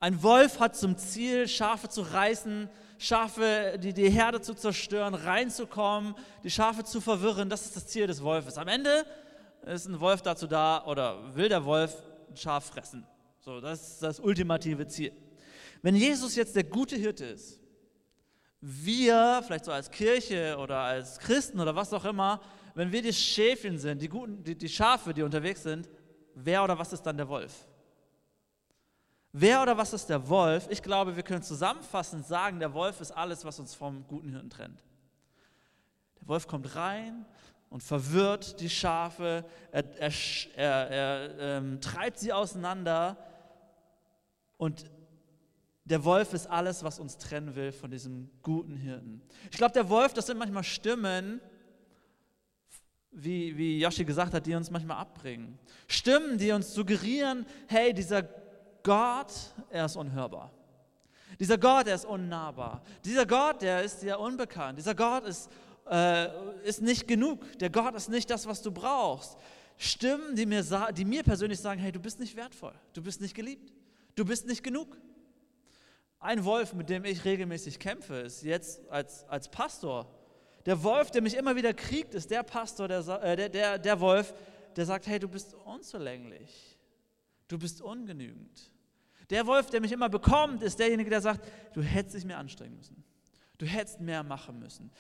[0.01, 6.14] Ein Wolf hat zum Ziel, Schafe zu reißen, Schafe, die, die Herde zu zerstören, reinzukommen,
[6.42, 7.51] die Schafe zu verwirren.
[7.51, 8.57] Das ist das Ziel des Wolfes.
[8.57, 9.05] Am Ende
[9.66, 13.07] ist ein Wolf dazu da oder will der Wolf ein Schaf fressen.
[13.45, 15.13] So, das ist das ultimative Ziel.
[15.83, 17.61] Wenn Jesus jetzt der gute Hirte ist,
[18.63, 22.41] wir, vielleicht so als Kirche oder als Christen oder was auch immer,
[22.75, 25.91] wenn wir die Schäfchen sind, die, guten, die, die Schafe, die unterwegs sind,
[26.35, 27.69] wer oder was ist dann der Wolf?
[29.33, 30.67] Wer oder was ist der Wolf?
[30.71, 34.49] Ich glaube, wir können zusammenfassend sagen, der Wolf ist alles, was uns vom guten Hirten
[34.49, 34.83] trennt.
[36.19, 37.27] Der Wolf kommt rein
[37.69, 40.13] und verwirrt die Schafe, er, er,
[40.57, 43.19] er, er ähm, treibt sie auseinander
[44.57, 44.90] und
[45.85, 49.21] der Wolf ist alles, was uns trennen will von diesem guten Hirten.
[49.51, 51.40] Ich glaube, der Wolf, das sind manchmal Stimmen,
[53.11, 55.59] wie, wie Yoshi gesagt hat, die uns manchmal abbringen.
[55.87, 58.23] Stimmen, die uns suggerieren, hey, dieser
[58.83, 59.33] Gott,
[59.71, 60.51] er ist unhörbar.
[61.38, 62.83] Dieser Gott, er ist unnahbar.
[63.05, 64.79] Dieser Gott, der ist dir unbekannt.
[64.79, 65.51] Dieser Gott ist,
[65.90, 66.29] äh,
[66.62, 67.59] ist nicht genug.
[67.59, 69.37] Der Gott ist nicht das, was du brauchst.
[69.77, 70.64] Stimmen, die mir,
[70.97, 73.73] die mir persönlich sagen, hey, du bist nicht wertvoll, du bist nicht geliebt,
[74.14, 74.96] du bist nicht genug.
[76.18, 80.11] Ein Wolf, mit dem ich regelmäßig kämpfe, ist jetzt als, als Pastor.
[80.64, 84.00] Der Wolf, der mich immer wieder kriegt, ist der Pastor, der, äh, der, der, der
[84.00, 84.33] Wolf,
[84.77, 86.79] der sagt, hey, du bist unzulänglich,
[87.48, 88.72] du bist ungenügend.
[89.31, 92.77] Der Wolf, der mich immer bekommt, ist derjenige, der sagt, du hättest dich mehr anstrengen
[92.77, 93.05] müssen.
[93.59, 94.90] Du hättest mehr machen müssen.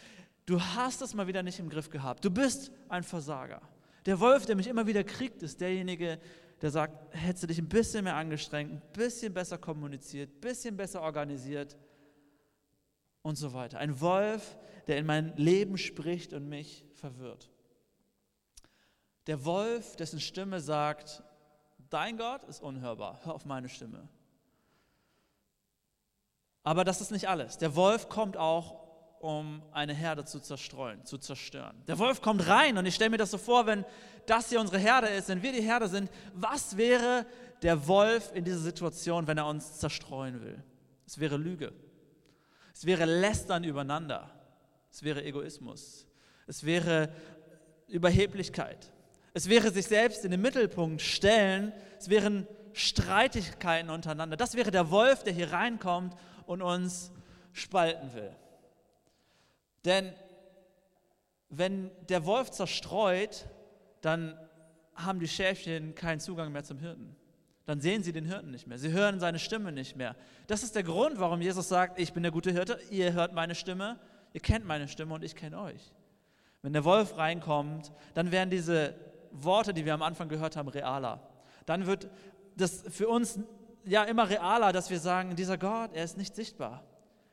[0.46, 2.24] Du hast es mal wieder nicht im Griff gehabt.
[2.24, 3.62] Du bist ein Versager.
[4.06, 6.18] Der Wolf, der mich immer wieder kriegt, ist derjenige,
[6.64, 10.76] der sagt, hättest du dich ein bisschen mehr angestrengt, ein bisschen besser kommuniziert, ein bisschen
[10.76, 11.76] besser organisiert,
[13.24, 13.78] und so weiter.
[13.78, 17.50] Ein Wolf, der in mein Leben spricht und mich verwirrt.
[19.26, 21.22] Der Wolf, dessen Stimme sagt,
[21.88, 24.06] dein Gott ist unhörbar, hör auf meine Stimme.
[26.62, 27.56] Aber das ist nicht alles.
[27.56, 28.84] Der Wolf kommt auch,
[29.20, 31.82] um eine Herde zu zerstreuen, zu zerstören.
[31.86, 33.86] Der Wolf kommt rein und ich stelle mir das so vor, wenn
[34.26, 37.26] das hier unsere Herde ist, wenn wir die Herde sind, was wäre
[37.62, 40.62] der Wolf in dieser Situation, wenn er uns zerstreuen will?
[41.06, 41.72] Es wäre Lüge.
[42.72, 44.30] Es wäre Lästern übereinander.
[44.90, 46.06] Es wäre Egoismus.
[46.46, 47.10] Es wäre
[47.88, 48.90] Überheblichkeit.
[49.32, 51.72] Es wäre sich selbst in den Mittelpunkt stellen.
[51.98, 54.36] Es wären Streitigkeiten untereinander.
[54.36, 56.14] Das wäre der Wolf, der hier reinkommt
[56.46, 57.12] und uns
[57.52, 58.34] spalten will.
[59.84, 60.12] Denn
[61.48, 63.46] wenn der Wolf zerstreut,
[64.04, 64.38] dann
[64.94, 67.16] haben die Schäfchen keinen Zugang mehr zum Hirten.
[67.66, 68.78] Dann sehen sie den Hirten nicht mehr.
[68.78, 70.16] Sie hören seine Stimme nicht mehr.
[70.46, 73.54] Das ist der Grund, warum Jesus sagt, ich bin der gute Hirte, ihr hört meine
[73.54, 73.98] Stimme,
[74.32, 75.92] ihr kennt meine Stimme und ich kenne euch.
[76.60, 78.94] Wenn der Wolf reinkommt, dann werden diese
[79.30, 81.20] Worte, die wir am Anfang gehört haben, realer.
[81.66, 82.10] Dann wird
[82.56, 83.38] das für uns
[83.84, 86.84] ja immer realer, dass wir sagen, dieser Gott, er ist nicht sichtbar.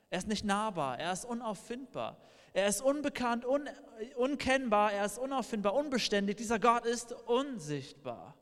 [0.09, 2.17] Er ist nicht nahbar, er ist unauffindbar.
[2.53, 3.69] Er ist unbekannt, un,
[4.15, 6.37] unkennbar, er ist unauffindbar, unbeständig.
[6.37, 8.35] Dieser Gott ist unsichtbar.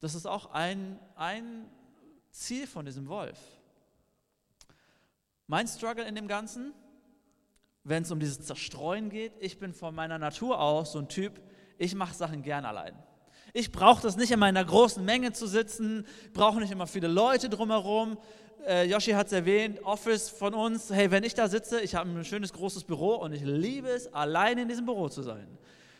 [0.00, 1.70] Das ist auch ein, ein
[2.30, 3.38] Ziel von diesem Wolf.
[5.46, 6.72] Mein Struggle in dem Ganzen,
[7.84, 11.40] wenn es um dieses Zerstreuen geht, ich bin von meiner Natur aus so ein Typ,
[11.78, 12.96] ich mache Sachen gern allein.
[13.52, 17.50] Ich brauche das nicht in meiner großen Menge zu sitzen, brauche nicht immer viele Leute
[17.50, 18.16] drumherum.
[18.66, 20.90] Äh, Yoshi hat es erwähnt, Office von uns.
[20.90, 24.12] Hey, wenn ich da sitze, ich habe ein schönes großes Büro und ich liebe es,
[24.12, 25.46] allein in diesem Büro zu sein.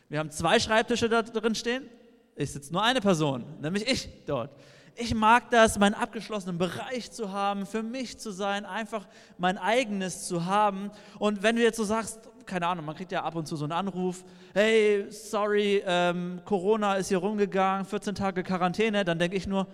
[0.09, 1.89] Wir haben zwei Schreibtische da drin stehen.
[2.37, 4.51] Ich sitze nur eine Person, nämlich ich dort.
[4.95, 10.27] Ich mag das, meinen abgeschlossenen Bereich zu haben, für mich zu sein, einfach mein eigenes
[10.29, 10.91] zu haben.
[11.19, 13.65] Und wenn du jetzt so sagst, keine Ahnung, man kriegt ja ab und zu so
[13.65, 19.47] einen Anruf, hey, sorry, ähm, Corona ist hier rumgegangen, 14 Tage Quarantäne, dann denke ich
[19.47, 19.67] nur,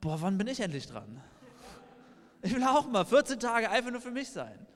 [0.00, 1.20] boah, wann bin ich endlich dran?
[2.42, 4.66] Ich will auch mal 14 Tage einfach nur für mich sein.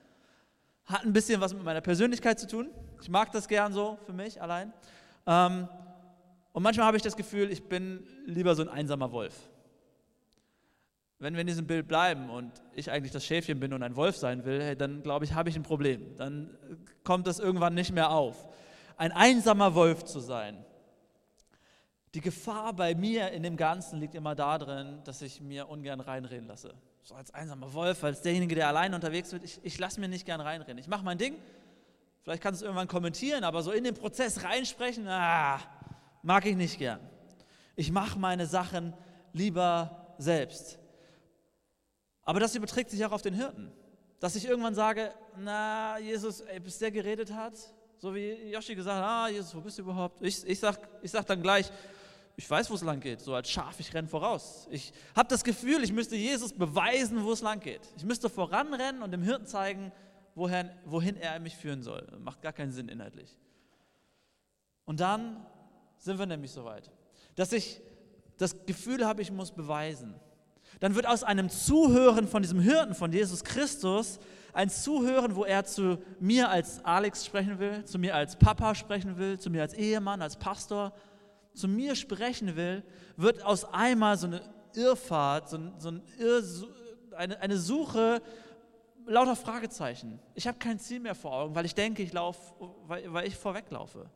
[0.85, 2.69] Hat ein bisschen was mit meiner Persönlichkeit zu tun.
[3.01, 4.73] Ich mag das gern so für mich allein.
[5.25, 5.67] Ähm,
[6.51, 9.33] und manchmal habe ich das Gefühl, ich bin lieber so ein einsamer Wolf.
[11.19, 14.17] Wenn wir in diesem Bild bleiben und ich eigentlich das Schäfchen bin und ein Wolf
[14.17, 16.17] sein will, hey, dann glaube ich, habe ich ein Problem.
[16.17, 16.57] Dann
[17.05, 18.45] kommt das irgendwann nicht mehr auf.
[18.97, 20.65] Ein einsamer Wolf zu sein.
[22.13, 26.47] Die Gefahr bei mir in dem Ganzen liegt immer darin, dass ich mir ungern reinreden
[26.47, 26.75] lasse.
[27.05, 30.25] So als einsamer Wolf, als derjenige, der allein unterwegs wird, ich, ich lasse mir nicht
[30.25, 30.77] gern reinreden.
[30.77, 31.35] Ich mache mein Ding,
[32.21, 35.59] vielleicht kannst du es irgendwann kommentieren, aber so in den Prozess reinsprechen, ah,
[36.21, 37.01] mag ich nicht gern.
[37.75, 38.93] Ich mache meine Sachen
[39.33, 40.79] lieber selbst.
[42.21, 43.69] Aber das überträgt sich auch auf den Hirten.
[44.21, 47.55] Dass ich irgendwann sage, na, Jesus, ey, bis der geredet hat,
[47.97, 50.21] so wie Yoshi gesagt hat, ah, Jesus, wo bist du überhaupt?
[50.21, 51.69] Ich, ich, sag, ich sag dann gleich,
[52.35, 54.67] ich weiß, wo es lang geht, so als Schaf, ich renne voraus.
[54.71, 57.81] Ich habe das Gefühl, ich müsste Jesus beweisen, wo es lang geht.
[57.95, 59.91] Ich müsste voranrennen und dem Hirten zeigen,
[60.35, 62.07] wohin, wohin er mich führen soll.
[62.19, 63.37] Macht gar keinen Sinn inhaltlich.
[64.85, 65.45] Und dann
[65.97, 66.91] sind wir nämlich so weit,
[67.35, 67.81] dass ich
[68.37, 70.15] das Gefühl habe, ich muss beweisen
[70.79, 74.19] dann wird aus einem Zuhören von diesem Hirten, von Jesus Christus,
[74.53, 79.17] ein Zuhören, wo er zu mir als Alex sprechen will, zu mir als Papa sprechen
[79.17, 80.93] will, zu mir als Ehemann, als Pastor,
[81.53, 82.83] zu mir sprechen will,
[83.15, 84.41] wird aus einmal so eine
[84.75, 86.43] Irrfahrt, so, so ein Irr,
[87.15, 88.21] eine, eine Suche
[89.05, 90.19] lauter Fragezeichen.
[90.33, 92.53] Ich habe kein Ziel mehr vor Augen, weil ich denke, ich laufe,
[92.87, 94.09] weil, weil ich vorweglaufe.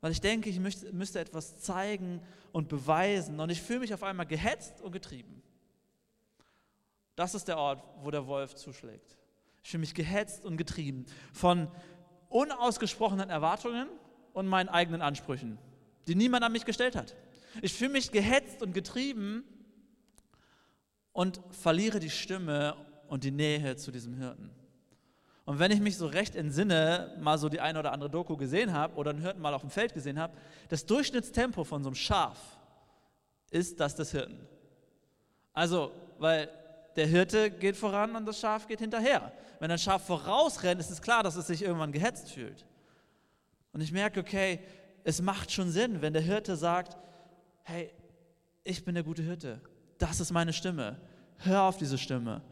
[0.00, 2.20] Weil ich denke, ich müsste, müsste etwas zeigen
[2.52, 3.40] und beweisen.
[3.40, 5.42] Und ich fühle mich auf einmal gehetzt und getrieben.
[7.16, 9.16] Das ist der Ort, wo der Wolf zuschlägt.
[9.62, 11.68] Ich fühle mich gehetzt und getrieben von
[12.28, 13.88] unausgesprochenen Erwartungen
[14.32, 15.58] und meinen eigenen Ansprüchen,
[16.06, 17.14] die niemand an mich gestellt hat.
[17.62, 19.44] Ich fühle mich gehetzt und getrieben
[21.12, 22.76] und verliere die Stimme
[23.08, 24.50] und die Nähe zu diesem Hirten.
[25.44, 28.72] Und wenn ich mich so recht entsinne, mal so die eine oder andere Doku gesehen
[28.72, 30.34] habe oder einen Hirten mal auf dem Feld gesehen habe,
[30.68, 32.38] das Durchschnittstempo von so einem Schaf
[33.50, 34.48] ist das des Hirten.
[35.52, 36.48] Also, weil
[36.96, 39.32] der Hirte geht voran und das Schaf geht hinterher.
[39.60, 42.64] Wenn ein Schaf vorausrennt, ist es klar, dass es sich irgendwann gehetzt fühlt.
[43.72, 44.60] Und ich merke, okay,
[45.04, 46.96] es macht schon Sinn, wenn der Hirte sagt,
[47.62, 47.90] hey,
[48.64, 49.60] ich bin der gute Hirte,
[49.98, 51.00] das ist meine Stimme,
[51.38, 52.42] hör auf diese Stimme.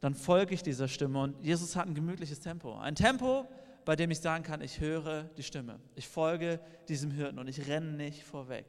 [0.00, 2.76] Dann folge ich dieser Stimme und Jesus hat ein gemütliches Tempo.
[2.76, 3.48] Ein Tempo,
[3.84, 7.66] bei dem ich sagen kann, ich höre die Stimme, ich folge diesem Hirten und ich
[7.68, 8.66] renne nicht vorweg.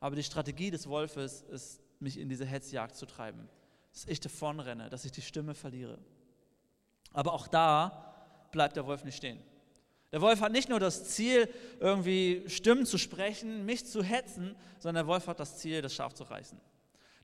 [0.00, 3.48] Aber die Strategie des Wolfes ist, mich in diese Hetzjagd zu treiben
[3.92, 5.98] dass ich davonrenne, dass ich die Stimme verliere.
[7.12, 9.38] Aber auch da bleibt der Wolf nicht stehen.
[10.12, 11.48] Der Wolf hat nicht nur das Ziel,
[11.80, 16.12] irgendwie Stimmen zu sprechen, mich zu hetzen, sondern der Wolf hat das Ziel, das Schaf
[16.12, 16.60] zu reißen.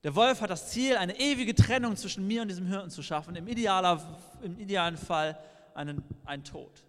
[0.03, 3.35] Der Wolf hat das Ziel, eine ewige Trennung zwischen mir und diesem Hirten zu schaffen,
[3.35, 4.01] im, idealer,
[4.41, 5.37] im idealen Fall
[5.75, 6.83] einen, einen Tod.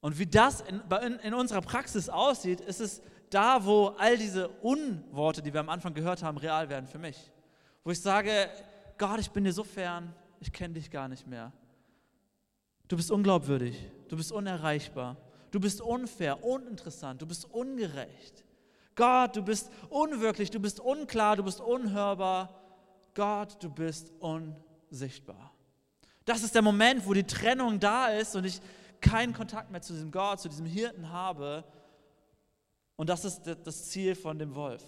[0.00, 4.48] Und wie das in, in, in unserer Praxis aussieht, ist es da, wo all diese
[4.48, 7.30] Unworte, die wir am Anfang gehört haben, real werden für mich.
[7.84, 8.48] Wo ich sage,
[8.96, 11.52] Gott, ich bin dir so fern, ich kenne dich gar nicht mehr.
[12.90, 15.16] Du bist unglaubwürdig, du bist unerreichbar,
[15.52, 18.44] du bist unfair, uninteressant, du bist ungerecht.
[18.96, 22.52] Gott, du bist unwirklich, du bist unklar, du bist unhörbar.
[23.14, 25.54] Gott, du bist unsichtbar.
[26.24, 28.60] Das ist der Moment, wo die Trennung da ist und ich
[29.00, 31.62] keinen Kontakt mehr zu diesem Gott, zu diesem Hirten habe.
[32.96, 34.82] Und das ist das Ziel von dem Wolf.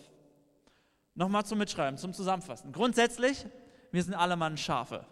[1.14, 2.72] Nochmal zum Mitschreiben, zum Zusammenfassen.
[2.72, 3.46] Grundsätzlich,
[3.92, 5.06] wir sind alle Mann Schafe.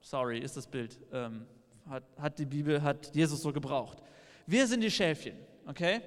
[0.00, 0.98] Sorry, ist das Bild.
[1.12, 1.46] Ähm,
[1.88, 4.02] hat, hat die Bibel, hat Jesus so gebraucht.
[4.46, 6.00] Wir sind die Schäfchen, okay?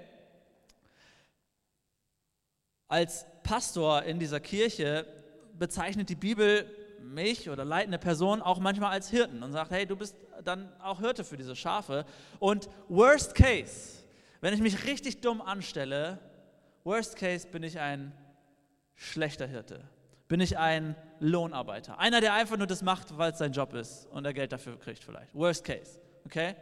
[2.87, 5.05] Als Pastor in dieser Kirche
[5.57, 6.69] bezeichnet die Bibel
[7.01, 10.99] mich oder leitende Person auch manchmal als Hirten und sagt, hey, du bist dann auch
[10.99, 12.05] Hirte für diese Schafe.
[12.39, 14.03] Und worst case,
[14.41, 16.19] wenn ich mich richtig dumm anstelle,
[16.83, 18.11] worst case bin ich ein
[18.95, 19.87] schlechter Hirte.
[20.27, 21.99] Bin ich ein Lohnarbeiter.
[21.99, 24.79] Einer, der einfach nur das macht, weil es sein Job ist und er Geld dafür
[24.79, 25.33] kriegt vielleicht.
[25.33, 26.55] Worst case, okay?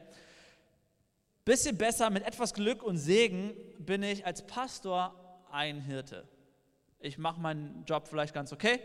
[1.46, 5.14] Bisschen besser, mit etwas Glück und Segen bin ich als Pastor
[5.52, 6.28] ein Hirte.
[7.00, 8.80] Ich mache meinen Job vielleicht ganz okay.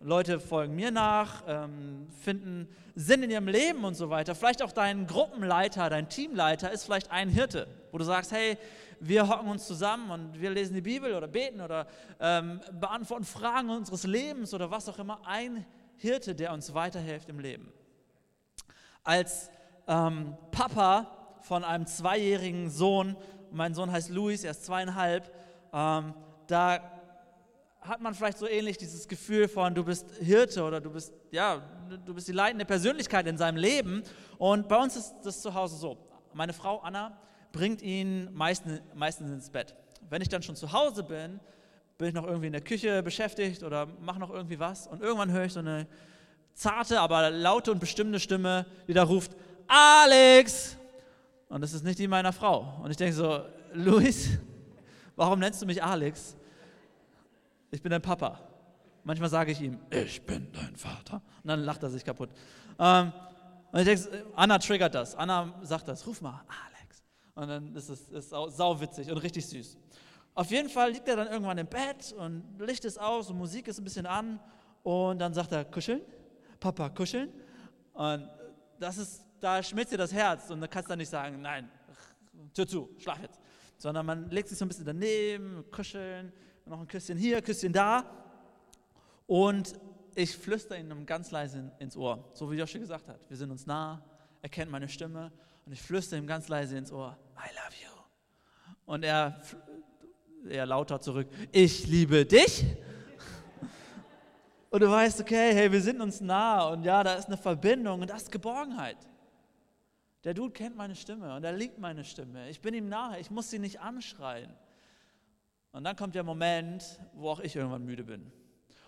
[0.00, 4.36] Leute folgen mir nach, ähm, finden Sinn in ihrem Leben und so weiter.
[4.36, 8.56] Vielleicht auch dein Gruppenleiter, dein Teamleiter ist vielleicht ein Hirte, wo du sagst, hey,
[9.00, 11.88] wir hocken uns zusammen und wir lesen die Bibel oder beten oder
[12.20, 15.20] ähm, beantworten Fragen unseres Lebens oder was auch immer.
[15.26, 17.72] Ein Hirte, der uns weiterhilft im Leben.
[19.02, 19.50] Als
[19.88, 23.16] ähm, Papa von einem zweijährigen Sohn,
[23.50, 25.32] mein Sohn heißt Luis, er ist zweieinhalb,
[25.72, 26.14] ähm,
[26.46, 26.97] da
[27.88, 31.62] hat man vielleicht so ähnlich dieses Gefühl von, du bist Hirte oder du bist, ja,
[32.04, 34.02] du bist die leitende Persönlichkeit in seinem Leben.
[34.36, 35.96] Und bei uns ist das zu Hause so.
[36.34, 37.18] Meine Frau Anna
[37.52, 39.74] bringt ihn meistens, meistens ins Bett.
[40.08, 41.40] Wenn ich dann schon zu Hause bin,
[41.96, 45.32] bin ich noch irgendwie in der Küche beschäftigt oder mache noch irgendwie was und irgendwann
[45.32, 45.86] höre ich so eine
[46.54, 49.32] zarte, aber laute und bestimmte Stimme, die da ruft,
[49.66, 50.76] Alex!
[51.48, 52.80] Und das ist nicht die meiner Frau.
[52.82, 53.40] Und ich denke so,
[53.72, 54.28] Luis,
[55.16, 56.36] warum nennst du mich Alex?
[57.70, 58.40] Ich bin dein Papa.
[59.04, 61.22] Manchmal sage ich ihm, ich bin dein Vater.
[61.42, 62.30] Und dann lacht er sich kaputt.
[62.78, 63.12] Ähm,
[63.72, 65.14] und ich denke, Anna triggert das.
[65.14, 67.02] Anna sagt das, ruf mal Alex.
[67.34, 69.76] Und dann ist es ist sau, und richtig süß.
[70.34, 73.68] Auf jeden Fall liegt er dann irgendwann im Bett und Licht ist aus und Musik
[73.68, 74.40] ist ein bisschen an.
[74.82, 76.00] Und dann sagt er, kuscheln?
[76.60, 77.32] Papa, kuscheln?
[77.92, 78.28] Und
[78.78, 81.68] das ist, da schmilzt dir das Herz und da kannst du dann nicht sagen, nein,
[82.54, 83.40] Tür zu, schlaf jetzt.
[83.76, 86.32] Sondern man legt sich so ein bisschen daneben, kuscheln,
[86.68, 88.04] noch ein Küsschen hier, Küsschen da.
[89.26, 89.74] Und
[90.14, 93.20] ich flüstere ihm ganz leise ins Ohr, so wie Joshi gesagt hat.
[93.28, 94.02] Wir sind uns nah,
[94.42, 95.30] er kennt meine Stimme
[95.64, 98.02] und ich flüstere ihm ganz leise ins Ohr, I love you.
[98.86, 99.40] Und er,
[100.48, 102.64] er lauter zurück, ich liebe dich.
[104.70, 108.02] Und du weißt, okay, hey, wir sind uns nah und ja, da ist eine Verbindung
[108.02, 108.98] und das ist Geborgenheit.
[110.24, 112.50] Der Dude kennt meine Stimme und er liebt meine Stimme.
[112.50, 114.52] Ich bin ihm nahe, ich muss sie nicht anschreien.
[115.72, 118.32] Und dann kommt der Moment, wo auch ich irgendwann müde bin.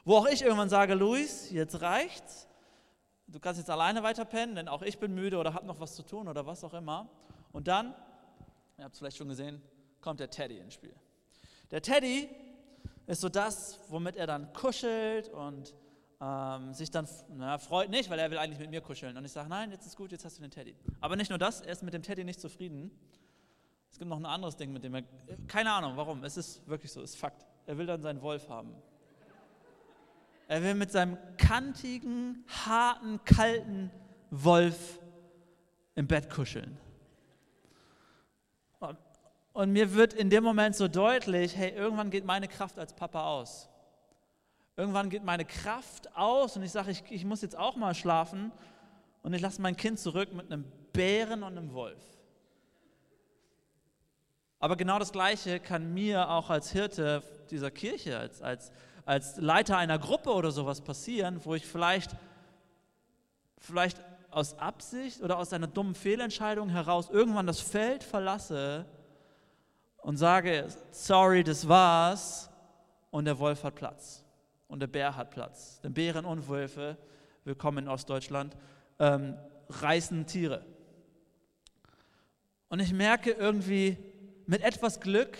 [0.04, 2.48] Wo auch ich irgendwann sage, Luis, jetzt reicht's.
[3.26, 5.94] Du kannst jetzt alleine weiter pennen, denn auch ich bin müde oder habe noch was
[5.94, 7.08] zu tun oder was auch immer.
[7.52, 7.94] Und dann,
[8.78, 9.62] ihr habt es vielleicht schon gesehen,
[10.00, 10.94] kommt der Teddy ins Spiel.
[11.70, 12.28] Der Teddy
[13.06, 15.74] ist so das, womit er dann kuschelt und
[16.20, 19.16] ähm, sich dann na, freut nicht, weil er will eigentlich mit mir kuscheln.
[19.16, 20.74] Und ich sage, nein, jetzt ist gut, jetzt hast du den Teddy.
[21.00, 22.90] Aber nicht nur das, er ist mit dem Teddy nicht zufrieden,
[23.90, 25.02] es gibt noch ein anderes Ding, mit dem er.
[25.46, 26.22] Keine Ahnung, warum.
[26.24, 27.44] Es ist wirklich so, es ist Fakt.
[27.66, 28.74] Er will dann seinen Wolf haben.
[30.48, 33.90] Er will mit seinem kantigen, harten, kalten
[34.30, 34.98] Wolf
[35.94, 36.76] im Bett kuscheln.
[39.52, 43.24] Und, mir wird in dem Moment so deutlich, hey, irgendwann geht meine Kraft als Papa
[43.24, 43.68] aus.
[44.76, 48.52] Irgendwann geht meine Kraft aus und ich sage, ich, ich muss jetzt auch mal schlafen
[49.22, 52.02] und ich lasse mein Kind zurück mit einem Bären und einem Wolf.
[54.60, 58.70] Aber genau das Gleiche kann mir auch als Hirte dieser Kirche, als, als,
[59.06, 62.14] als Leiter einer Gruppe oder sowas passieren, wo ich vielleicht,
[63.58, 64.00] vielleicht
[64.30, 68.84] aus Absicht oder aus einer dummen Fehlentscheidung heraus irgendwann das Feld verlasse
[69.96, 72.50] und sage, sorry, das war's,
[73.10, 74.24] und der Wolf hat Platz
[74.68, 75.80] und der Bär hat Platz.
[75.80, 76.96] Denn Bären und Wölfe,
[77.44, 78.56] willkommen in Ostdeutschland,
[78.98, 79.36] ähm,
[79.68, 80.64] reißen Tiere.
[82.68, 83.98] Und ich merke irgendwie,
[84.50, 85.38] mit etwas Glück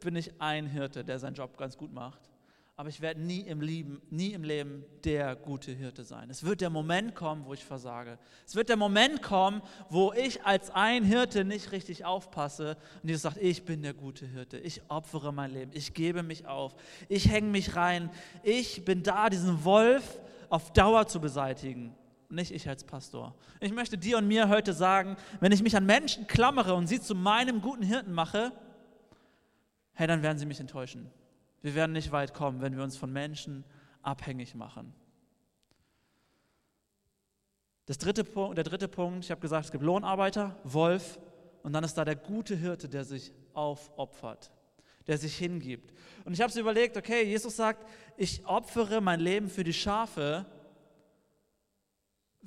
[0.00, 2.18] bin ich ein Hirte, der seinen Job ganz gut macht.
[2.74, 6.30] Aber ich werde nie im, Leben, nie im Leben der gute Hirte sein.
[6.30, 8.18] Es wird der Moment kommen, wo ich versage.
[8.46, 13.24] Es wird der Moment kommen, wo ich als ein Hirte nicht richtig aufpasse und Jesus
[13.24, 14.56] sagt, ich bin der gute Hirte.
[14.56, 15.72] Ich opfere mein Leben.
[15.74, 16.74] Ich gebe mich auf.
[17.10, 18.08] Ich hänge mich rein.
[18.42, 21.94] Ich bin da, diesen Wolf auf Dauer zu beseitigen
[22.28, 23.34] nicht ich als Pastor.
[23.60, 27.00] Ich möchte dir und mir heute sagen, wenn ich mich an Menschen klammere und sie
[27.00, 28.52] zu meinem guten Hirten mache,
[29.94, 31.10] hey, dann werden sie mich enttäuschen.
[31.62, 33.64] Wir werden nicht weit kommen, wenn wir uns von Menschen
[34.02, 34.94] abhängig machen.
[37.86, 41.18] Das dritte der dritte Punkt, ich habe gesagt, es gibt Lohnarbeiter, Wolf
[41.62, 44.50] und dann ist da der gute Hirte, der sich aufopfert,
[45.06, 45.92] der sich hingibt.
[46.24, 50.46] Und ich habe es überlegt, okay, Jesus sagt, ich opfere mein Leben für die Schafe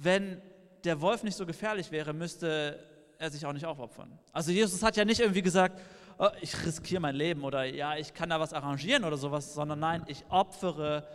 [0.02, 0.41] wenn
[0.86, 2.80] der Wolf nicht so gefährlich wäre, müsste
[3.18, 4.18] er sich auch nicht aufopfern.
[4.32, 5.80] Also Jesus hat ja nicht irgendwie gesagt,
[6.18, 9.80] oh, ich riskiere mein Leben oder ja, ich kann da was arrangieren oder sowas, sondern
[9.80, 11.06] nein, ich opfere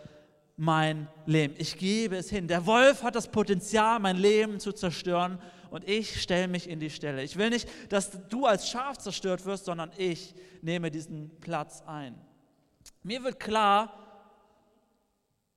[0.56, 1.54] mein Leben.
[1.56, 2.46] Ich gebe es hin.
[2.46, 5.38] Der Wolf hat das Potenzial, mein Leben zu zerstören
[5.70, 7.22] und ich stelle mich in die Stelle.
[7.22, 12.14] Ich will nicht, dass du als Schaf zerstört wirst, sondern ich nehme diesen Platz ein.
[13.02, 14.03] Mir wird klar,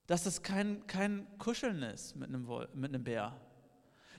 [0.08, 3.36] dass es kein, kein Kuscheln ist mit einem, mit einem Bär.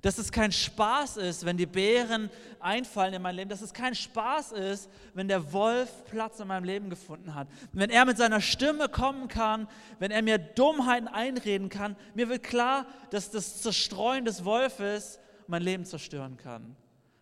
[0.03, 2.31] Dass es kein Spaß ist, wenn die Bären
[2.61, 3.51] einfallen in mein Leben.
[3.51, 7.49] Dass es kein Spaß ist, wenn der Wolf Platz in meinem Leben gefunden hat.
[7.73, 9.67] Wenn er mit seiner Stimme kommen kann,
[9.99, 11.97] wenn er mir Dummheiten einreden kann.
[12.15, 15.19] Mir wird klar, dass das Zerstreuen des Wolfes
[15.49, 16.77] mein Leben zerstören kann.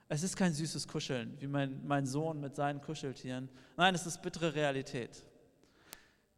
[0.08, 3.48] Es ist kein süßes Kuscheln, wie mein, mein Sohn mit seinen Kuscheltieren.
[3.76, 5.22] Nein, es ist bittere Realität.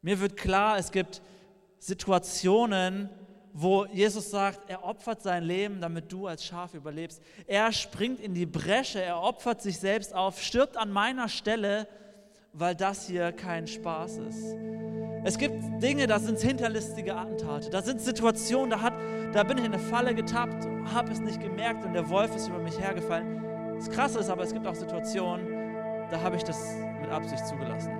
[0.00, 1.20] Mir wird klar, es gibt
[1.78, 3.08] Situationen,
[3.52, 7.22] wo Jesus sagt, er opfert sein Leben, damit du als Schaf überlebst.
[7.46, 11.88] Er springt in die Bresche, er opfert sich selbst auf, stirbt an meiner Stelle,
[12.52, 14.56] weil das hier kein Spaß ist.
[15.24, 18.94] Es gibt Dinge, da sind hinterlistige Attentate, da sind Situationen, da, hat,
[19.32, 22.48] da bin ich in eine Falle getappt, habe es nicht gemerkt und der Wolf ist
[22.48, 23.42] über mich hergefallen.
[23.76, 25.46] Das Krasse ist aber, es gibt auch Situationen,
[26.10, 27.92] da habe ich das mit Absicht zugelassen.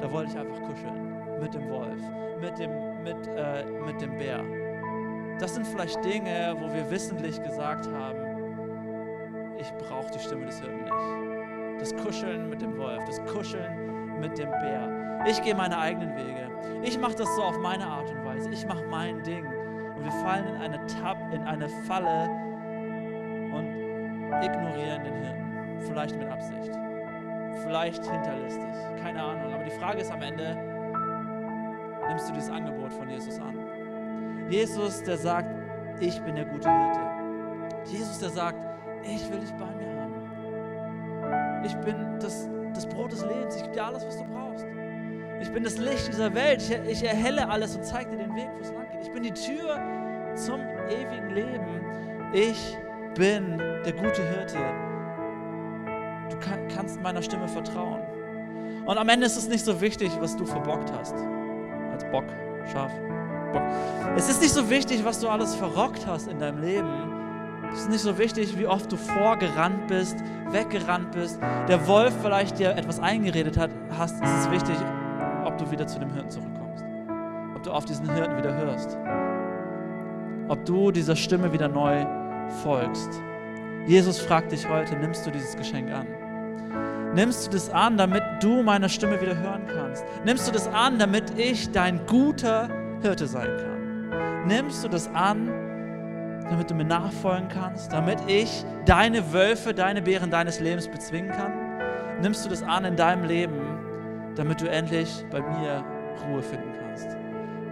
[0.00, 2.00] Da wollte ich einfach kuscheln mit dem Wolf,
[2.40, 4.42] mit dem mit, äh, mit dem Bär.
[5.38, 8.18] Das sind vielleicht Dinge, wo wir wissentlich gesagt haben,
[9.58, 11.80] ich brauche die Stimme des Hirten nicht.
[11.80, 15.24] Das Kuscheln mit dem Wolf, das Kuscheln mit dem Bär.
[15.26, 16.50] Ich gehe meine eigenen Wege.
[16.82, 18.50] Ich mache das so auf meine Art und Weise.
[18.50, 19.44] Ich mache mein Ding.
[19.44, 22.28] Und wir fallen in eine Tab, in eine Falle
[23.52, 23.74] und
[24.42, 25.80] ignorieren den Hirten.
[25.80, 26.72] Vielleicht mit Absicht.
[27.66, 28.74] Vielleicht hinterlistig.
[29.02, 29.54] Keine Ahnung.
[29.54, 30.73] Aber die Frage ist am Ende,
[32.08, 33.58] nimmst du dieses Angebot von Jesus an.
[34.48, 35.48] Jesus, der sagt,
[36.00, 37.00] ich bin der gute Hirte.
[37.86, 38.58] Jesus, der sagt,
[39.02, 41.62] ich will dich bei mir haben.
[41.64, 43.56] Ich bin das, das Brot des Lebens.
[43.56, 44.66] Ich gebe dir alles, was du brauchst.
[45.40, 46.62] Ich bin das Licht dieser Welt.
[46.62, 49.02] Ich, ich erhelle alles und zeige dir den Weg, wo es lang geht.
[49.02, 49.78] Ich bin die Tür
[50.34, 51.80] zum ewigen Leben.
[52.32, 52.76] Ich
[53.14, 54.58] bin der gute Hirte.
[56.30, 58.02] Du kann, kannst meiner Stimme vertrauen.
[58.86, 61.14] Und am Ende ist es nicht so wichtig, was du verbockt hast
[61.94, 62.24] als Bock,
[62.72, 62.92] Schaf,
[63.52, 63.62] Bock.
[64.16, 66.88] Es ist nicht so wichtig, was du alles verrockt hast in deinem Leben.
[67.72, 70.16] Es ist nicht so wichtig, wie oft du vorgerannt bist,
[70.50, 74.22] weggerannt bist, der Wolf vielleicht dir etwas eingeredet hat, hast.
[74.22, 74.76] Es ist wichtig,
[75.44, 76.84] ob du wieder zu dem Hirten zurückkommst.
[77.56, 78.96] Ob du auf diesen Hirten wieder hörst.
[80.48, 82.04] Ob du dieser Stimme wieder neu
[82.62, 83.10] folgst.
[83.86, 86.06] Jesus fragt dich heute, nimmst du dieses Geschenk an?
[87.14, 90.04] Nimmst du das an, damit du meine Stimme wieder hören kannst?
[90.24, 92.68] Nimmst du das an, damit ich dein guter
[93.02, 94.48] Hirte sein kann?
[94.48, 95.46] Nimmst du das an,
[96.50, 97.92] damit du mir nachfolgen kannst?
[97.92, 101.52] Damit ich deine Wölfe, deine Bären deines Lebens bezwingen kann?
[102.20, 103.60] Nimmst du das an in deinem Leben,
[104.34, 105.84] damit du endlich bei mir
[106.26, 107.16] Ruhe finden kannst,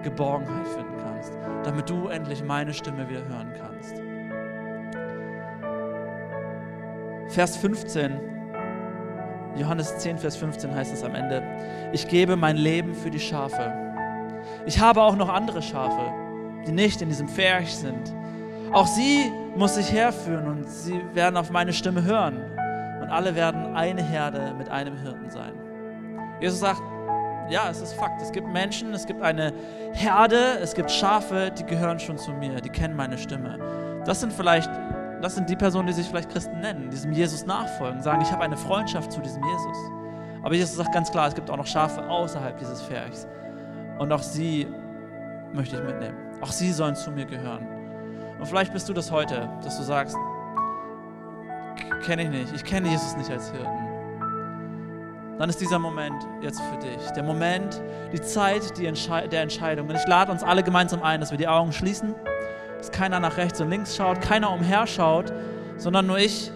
[0.04, 4.00] Geborgenheit finden kannst, damit du endlich meine Stimme wieder hören kannst?
[7.34, 8.31] Vers 15
[9.56, 11.42] Johannes 10, Vers 15 heißt es am Ende,
[11.92, 13.72] ich gebe mein Leben für die Schafe.
[14.66, 16.12] Ich habe auch noch andere Schafe,
[16.66, 18.14] die nicht in diesem Pferch sind.
[18.72, 22.40] Auch sie muss ich herführen und sie werden auf meine Stimme hören.
[23.02, 25.52] Und alle werden eine Herde mit einem Hirten sein.
[26.40, 26.80] Jesus sagt,
[27.50, 28.22] ja, es ist Fakt.
[28.22, 29.52] Es gibt Menschen, es gibt eine
[29.92, 33.58] Herde, es gibt Schafe, die gehören schon zu mir, die kennen meine Stimme.
[34.06, 34.70] Das sind vielleicht
[35.22, 38.42] das sind die Personen, die sich vielleicht Christen nennen, diesem Jesus nachfolgen, sagen, ich habe
[38.42, 39.78] eine Freundschaft zu diesem Jesus.
[40.42, 43.28] Aber Jesus sagt ganz klar, es gibt auch noch Schafe außerhalb dieses Pferchs.
[43.98, 44.66] Und auch sie
[45.52, 46.16] möchte ich mitnehmen.
[46.40, 47.64] Auch sie sollen zu mir gehören.
[48.40, 50.16] Und vielleicht bist du das heute, dass du sagst,
[52.04, 52.52] kenne ich nicht.
[52.52, 53.92] Ich kenne Jesus nicht als Hirten.
[55.38, 57.10] Dann ist dieser Moment jetzt für dich.
[57.12, 57.80] Der Moment,
[58.12, 59.88] die Zeit die Entschei der Entscheidung.
[59.88, 62.14] Und ich lade uns alle gemeinsam ein, dass wir die Augen schließen,
[62.82, 65.32] dass keiner nach rechts und links schaut, keiner umherschaut,
[65.76, 66.50] sondern nur ich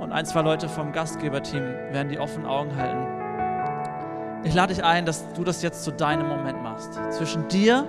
[0.00, 4.42] und ein, zwei Leute vom Gastgeberteam werden die offenen Augen halten.
[4.42, 6.98] Ich lade dich ein, dass du das jetzt zu deinem Moment machst.
[7.10, 7.84] Zwischen dir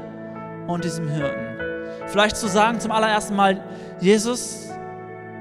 [0.68, 1.58] und diesem Hirten.
[2.08, 3.64] Vielleicht zu sagen zum allerersten Mal,
[4.02, 4.70] Jesus,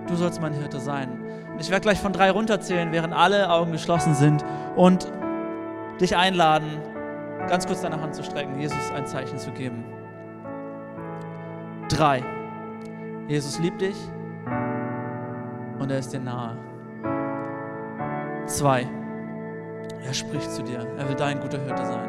[0.07, 1.20] du sollst mein Hirte sein.
[1.53, 4.44] Und ich werde gleich von drei runterzählen, während alle Augen geschlossen sind
[4.76, 5.11] und
[6.01, 6.80] dich einladen,
[7.49, 9.95] ganz kurz deine Hand zu strecken, Jesus ein Zeichen zu geben.
[11.89, 12.22] Drei.
[13.28, 13.97] Jesus liebt dich
[15.78, 16.57] und er ist dir nahe.
[18.47, 18.87] Zwei.
[20.05, 20.87] Er spricht zu dir.
[20.99, 22.09] Er will dein guter Hirte sein.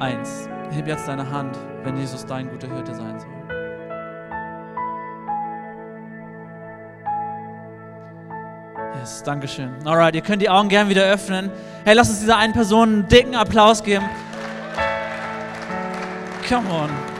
[0.00, 0.48] Eins.
[0.70, 3.30] Heb jetzt deine Hand, wenn Jesus dein guter Hirte sein soll.
[8.98, 9.70] Yes, Dankeschön.
[9.84, 11.50] Alright, ihr könnt die Augen gern wieder öffnen.
[11.84, 14.04] Hey, lass uns dieser einen Person einen dicken Applaus geben.
[16.48, 17.13] Come on.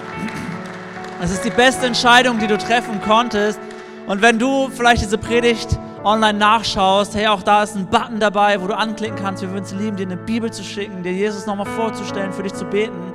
[1.25, 3.59] Es ist die beste Entscheidung, die du treffen konntest.
[4.07, 8.61] Und wenn du vielleicht diese Predigt online nachschaust, hey, auch da ist ein Button dabei,
[8.61, 9.41] wo du anklicken kannst.
[9.41, 12.53] Wir würden es lieben, dir eine Bibel zu schicken, dir Jesus nochmal vorzustellen, für dich
[12.53, 13.15] zu beten.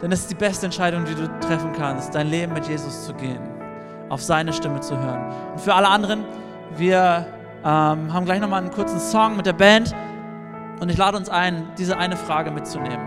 [0.00, 3.12] Denn es ist die beste Entscheidung, die du treffen kannst, dein Leben mit Jesus zu
[3.12, 3.40] gehen,
[4.08, 5.30] auf seine Stimme zu hören.
[5.52, 6.24] Und für alle anderen,
[6.78, 7.26] wir
[7.66, 9.94] ähm, haben gleich nochmal einen kurzen Song mit der Band
[10.80, 13.06] und ich lade uns ein, diese eine Frage mitzunehmen.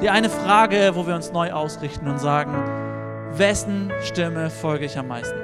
[0.00, 2.85] Die eine Frage, wo wir uns neu ausrichten und sagen,
[3.32, 5.38] wessen Stimme folge ich am meisten?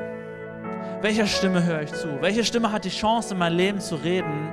[1.01, 2.21] Welcher Stimme höre ich zu?
[2.21, 4.53] Welche Stimme hat die Chance, in mein Leben zu reden?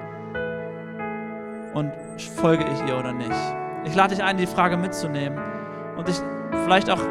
[1.73, 1.93] Und
[2.37, 3.29] folge ich ihr oder nicht?
[3.85, 5.39] Ich lade dich ein, die Frage mitzunehmen
[5.95, 6.15] und dich
[6.63, 7.01] vielleicht auch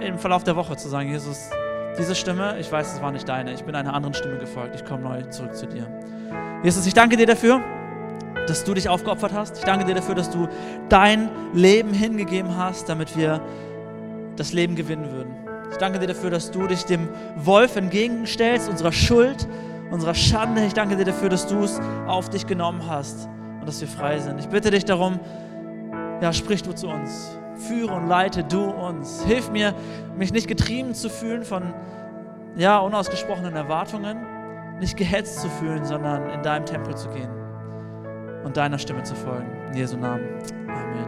[0.00, 1.50] im Verlauf der Woche zu sagen, Jesus,
[1.98, 4.84] diese Stimme, ich weiß, es war nicht deine, ich bin einer anderen Stimme gefolgt, ich
[4.84, 5.88] komme neu zurück zu dir.
[6.62, 7.60] Jesus, ich danke dir dafür,
[8.46, 9.58] dass du dich aufgeopfert hast.
[9.58, 10.48] Ich danke dir dafür, dass du
[10.88, 13.40] dein Leben hingegeben hast, damit wir
[14.36, 15.37] das Leben gewinnen würden.
[15.70, 19.46] Ich danke dir dafür, dass du dich dem Wolf entgegenstellst, unserer Schuld,
[19.90, 20.64] unserer Schande.
[20.64, 23.28] Ich danke dir dafür, dass du es auf dich genommen hast
[23.60, 24.38] und dass wir frei sind.
[24.40, 25.20] Ich bitte dich darum,
[26.20, 27.38] ja, sprich du zu uns.
[27.56, 29.24] Führe und leite du uns.
[29.24, 29.74] Hilf mir,
[30.16, 31.74] mich nicht getrieben zu fühlen von
[32.56, 34.18] ja, unausgesprochenen Erwartungen,
[34.80, 37.30] nicht gehetzt zu fühlen, sondern in deinem Tempel zu gehen
[38.44, 39.50] und deiner Stimme zu folgen.
[39.68, 40.24] In Jesu Namen.
[40.68, 41.07] Amen.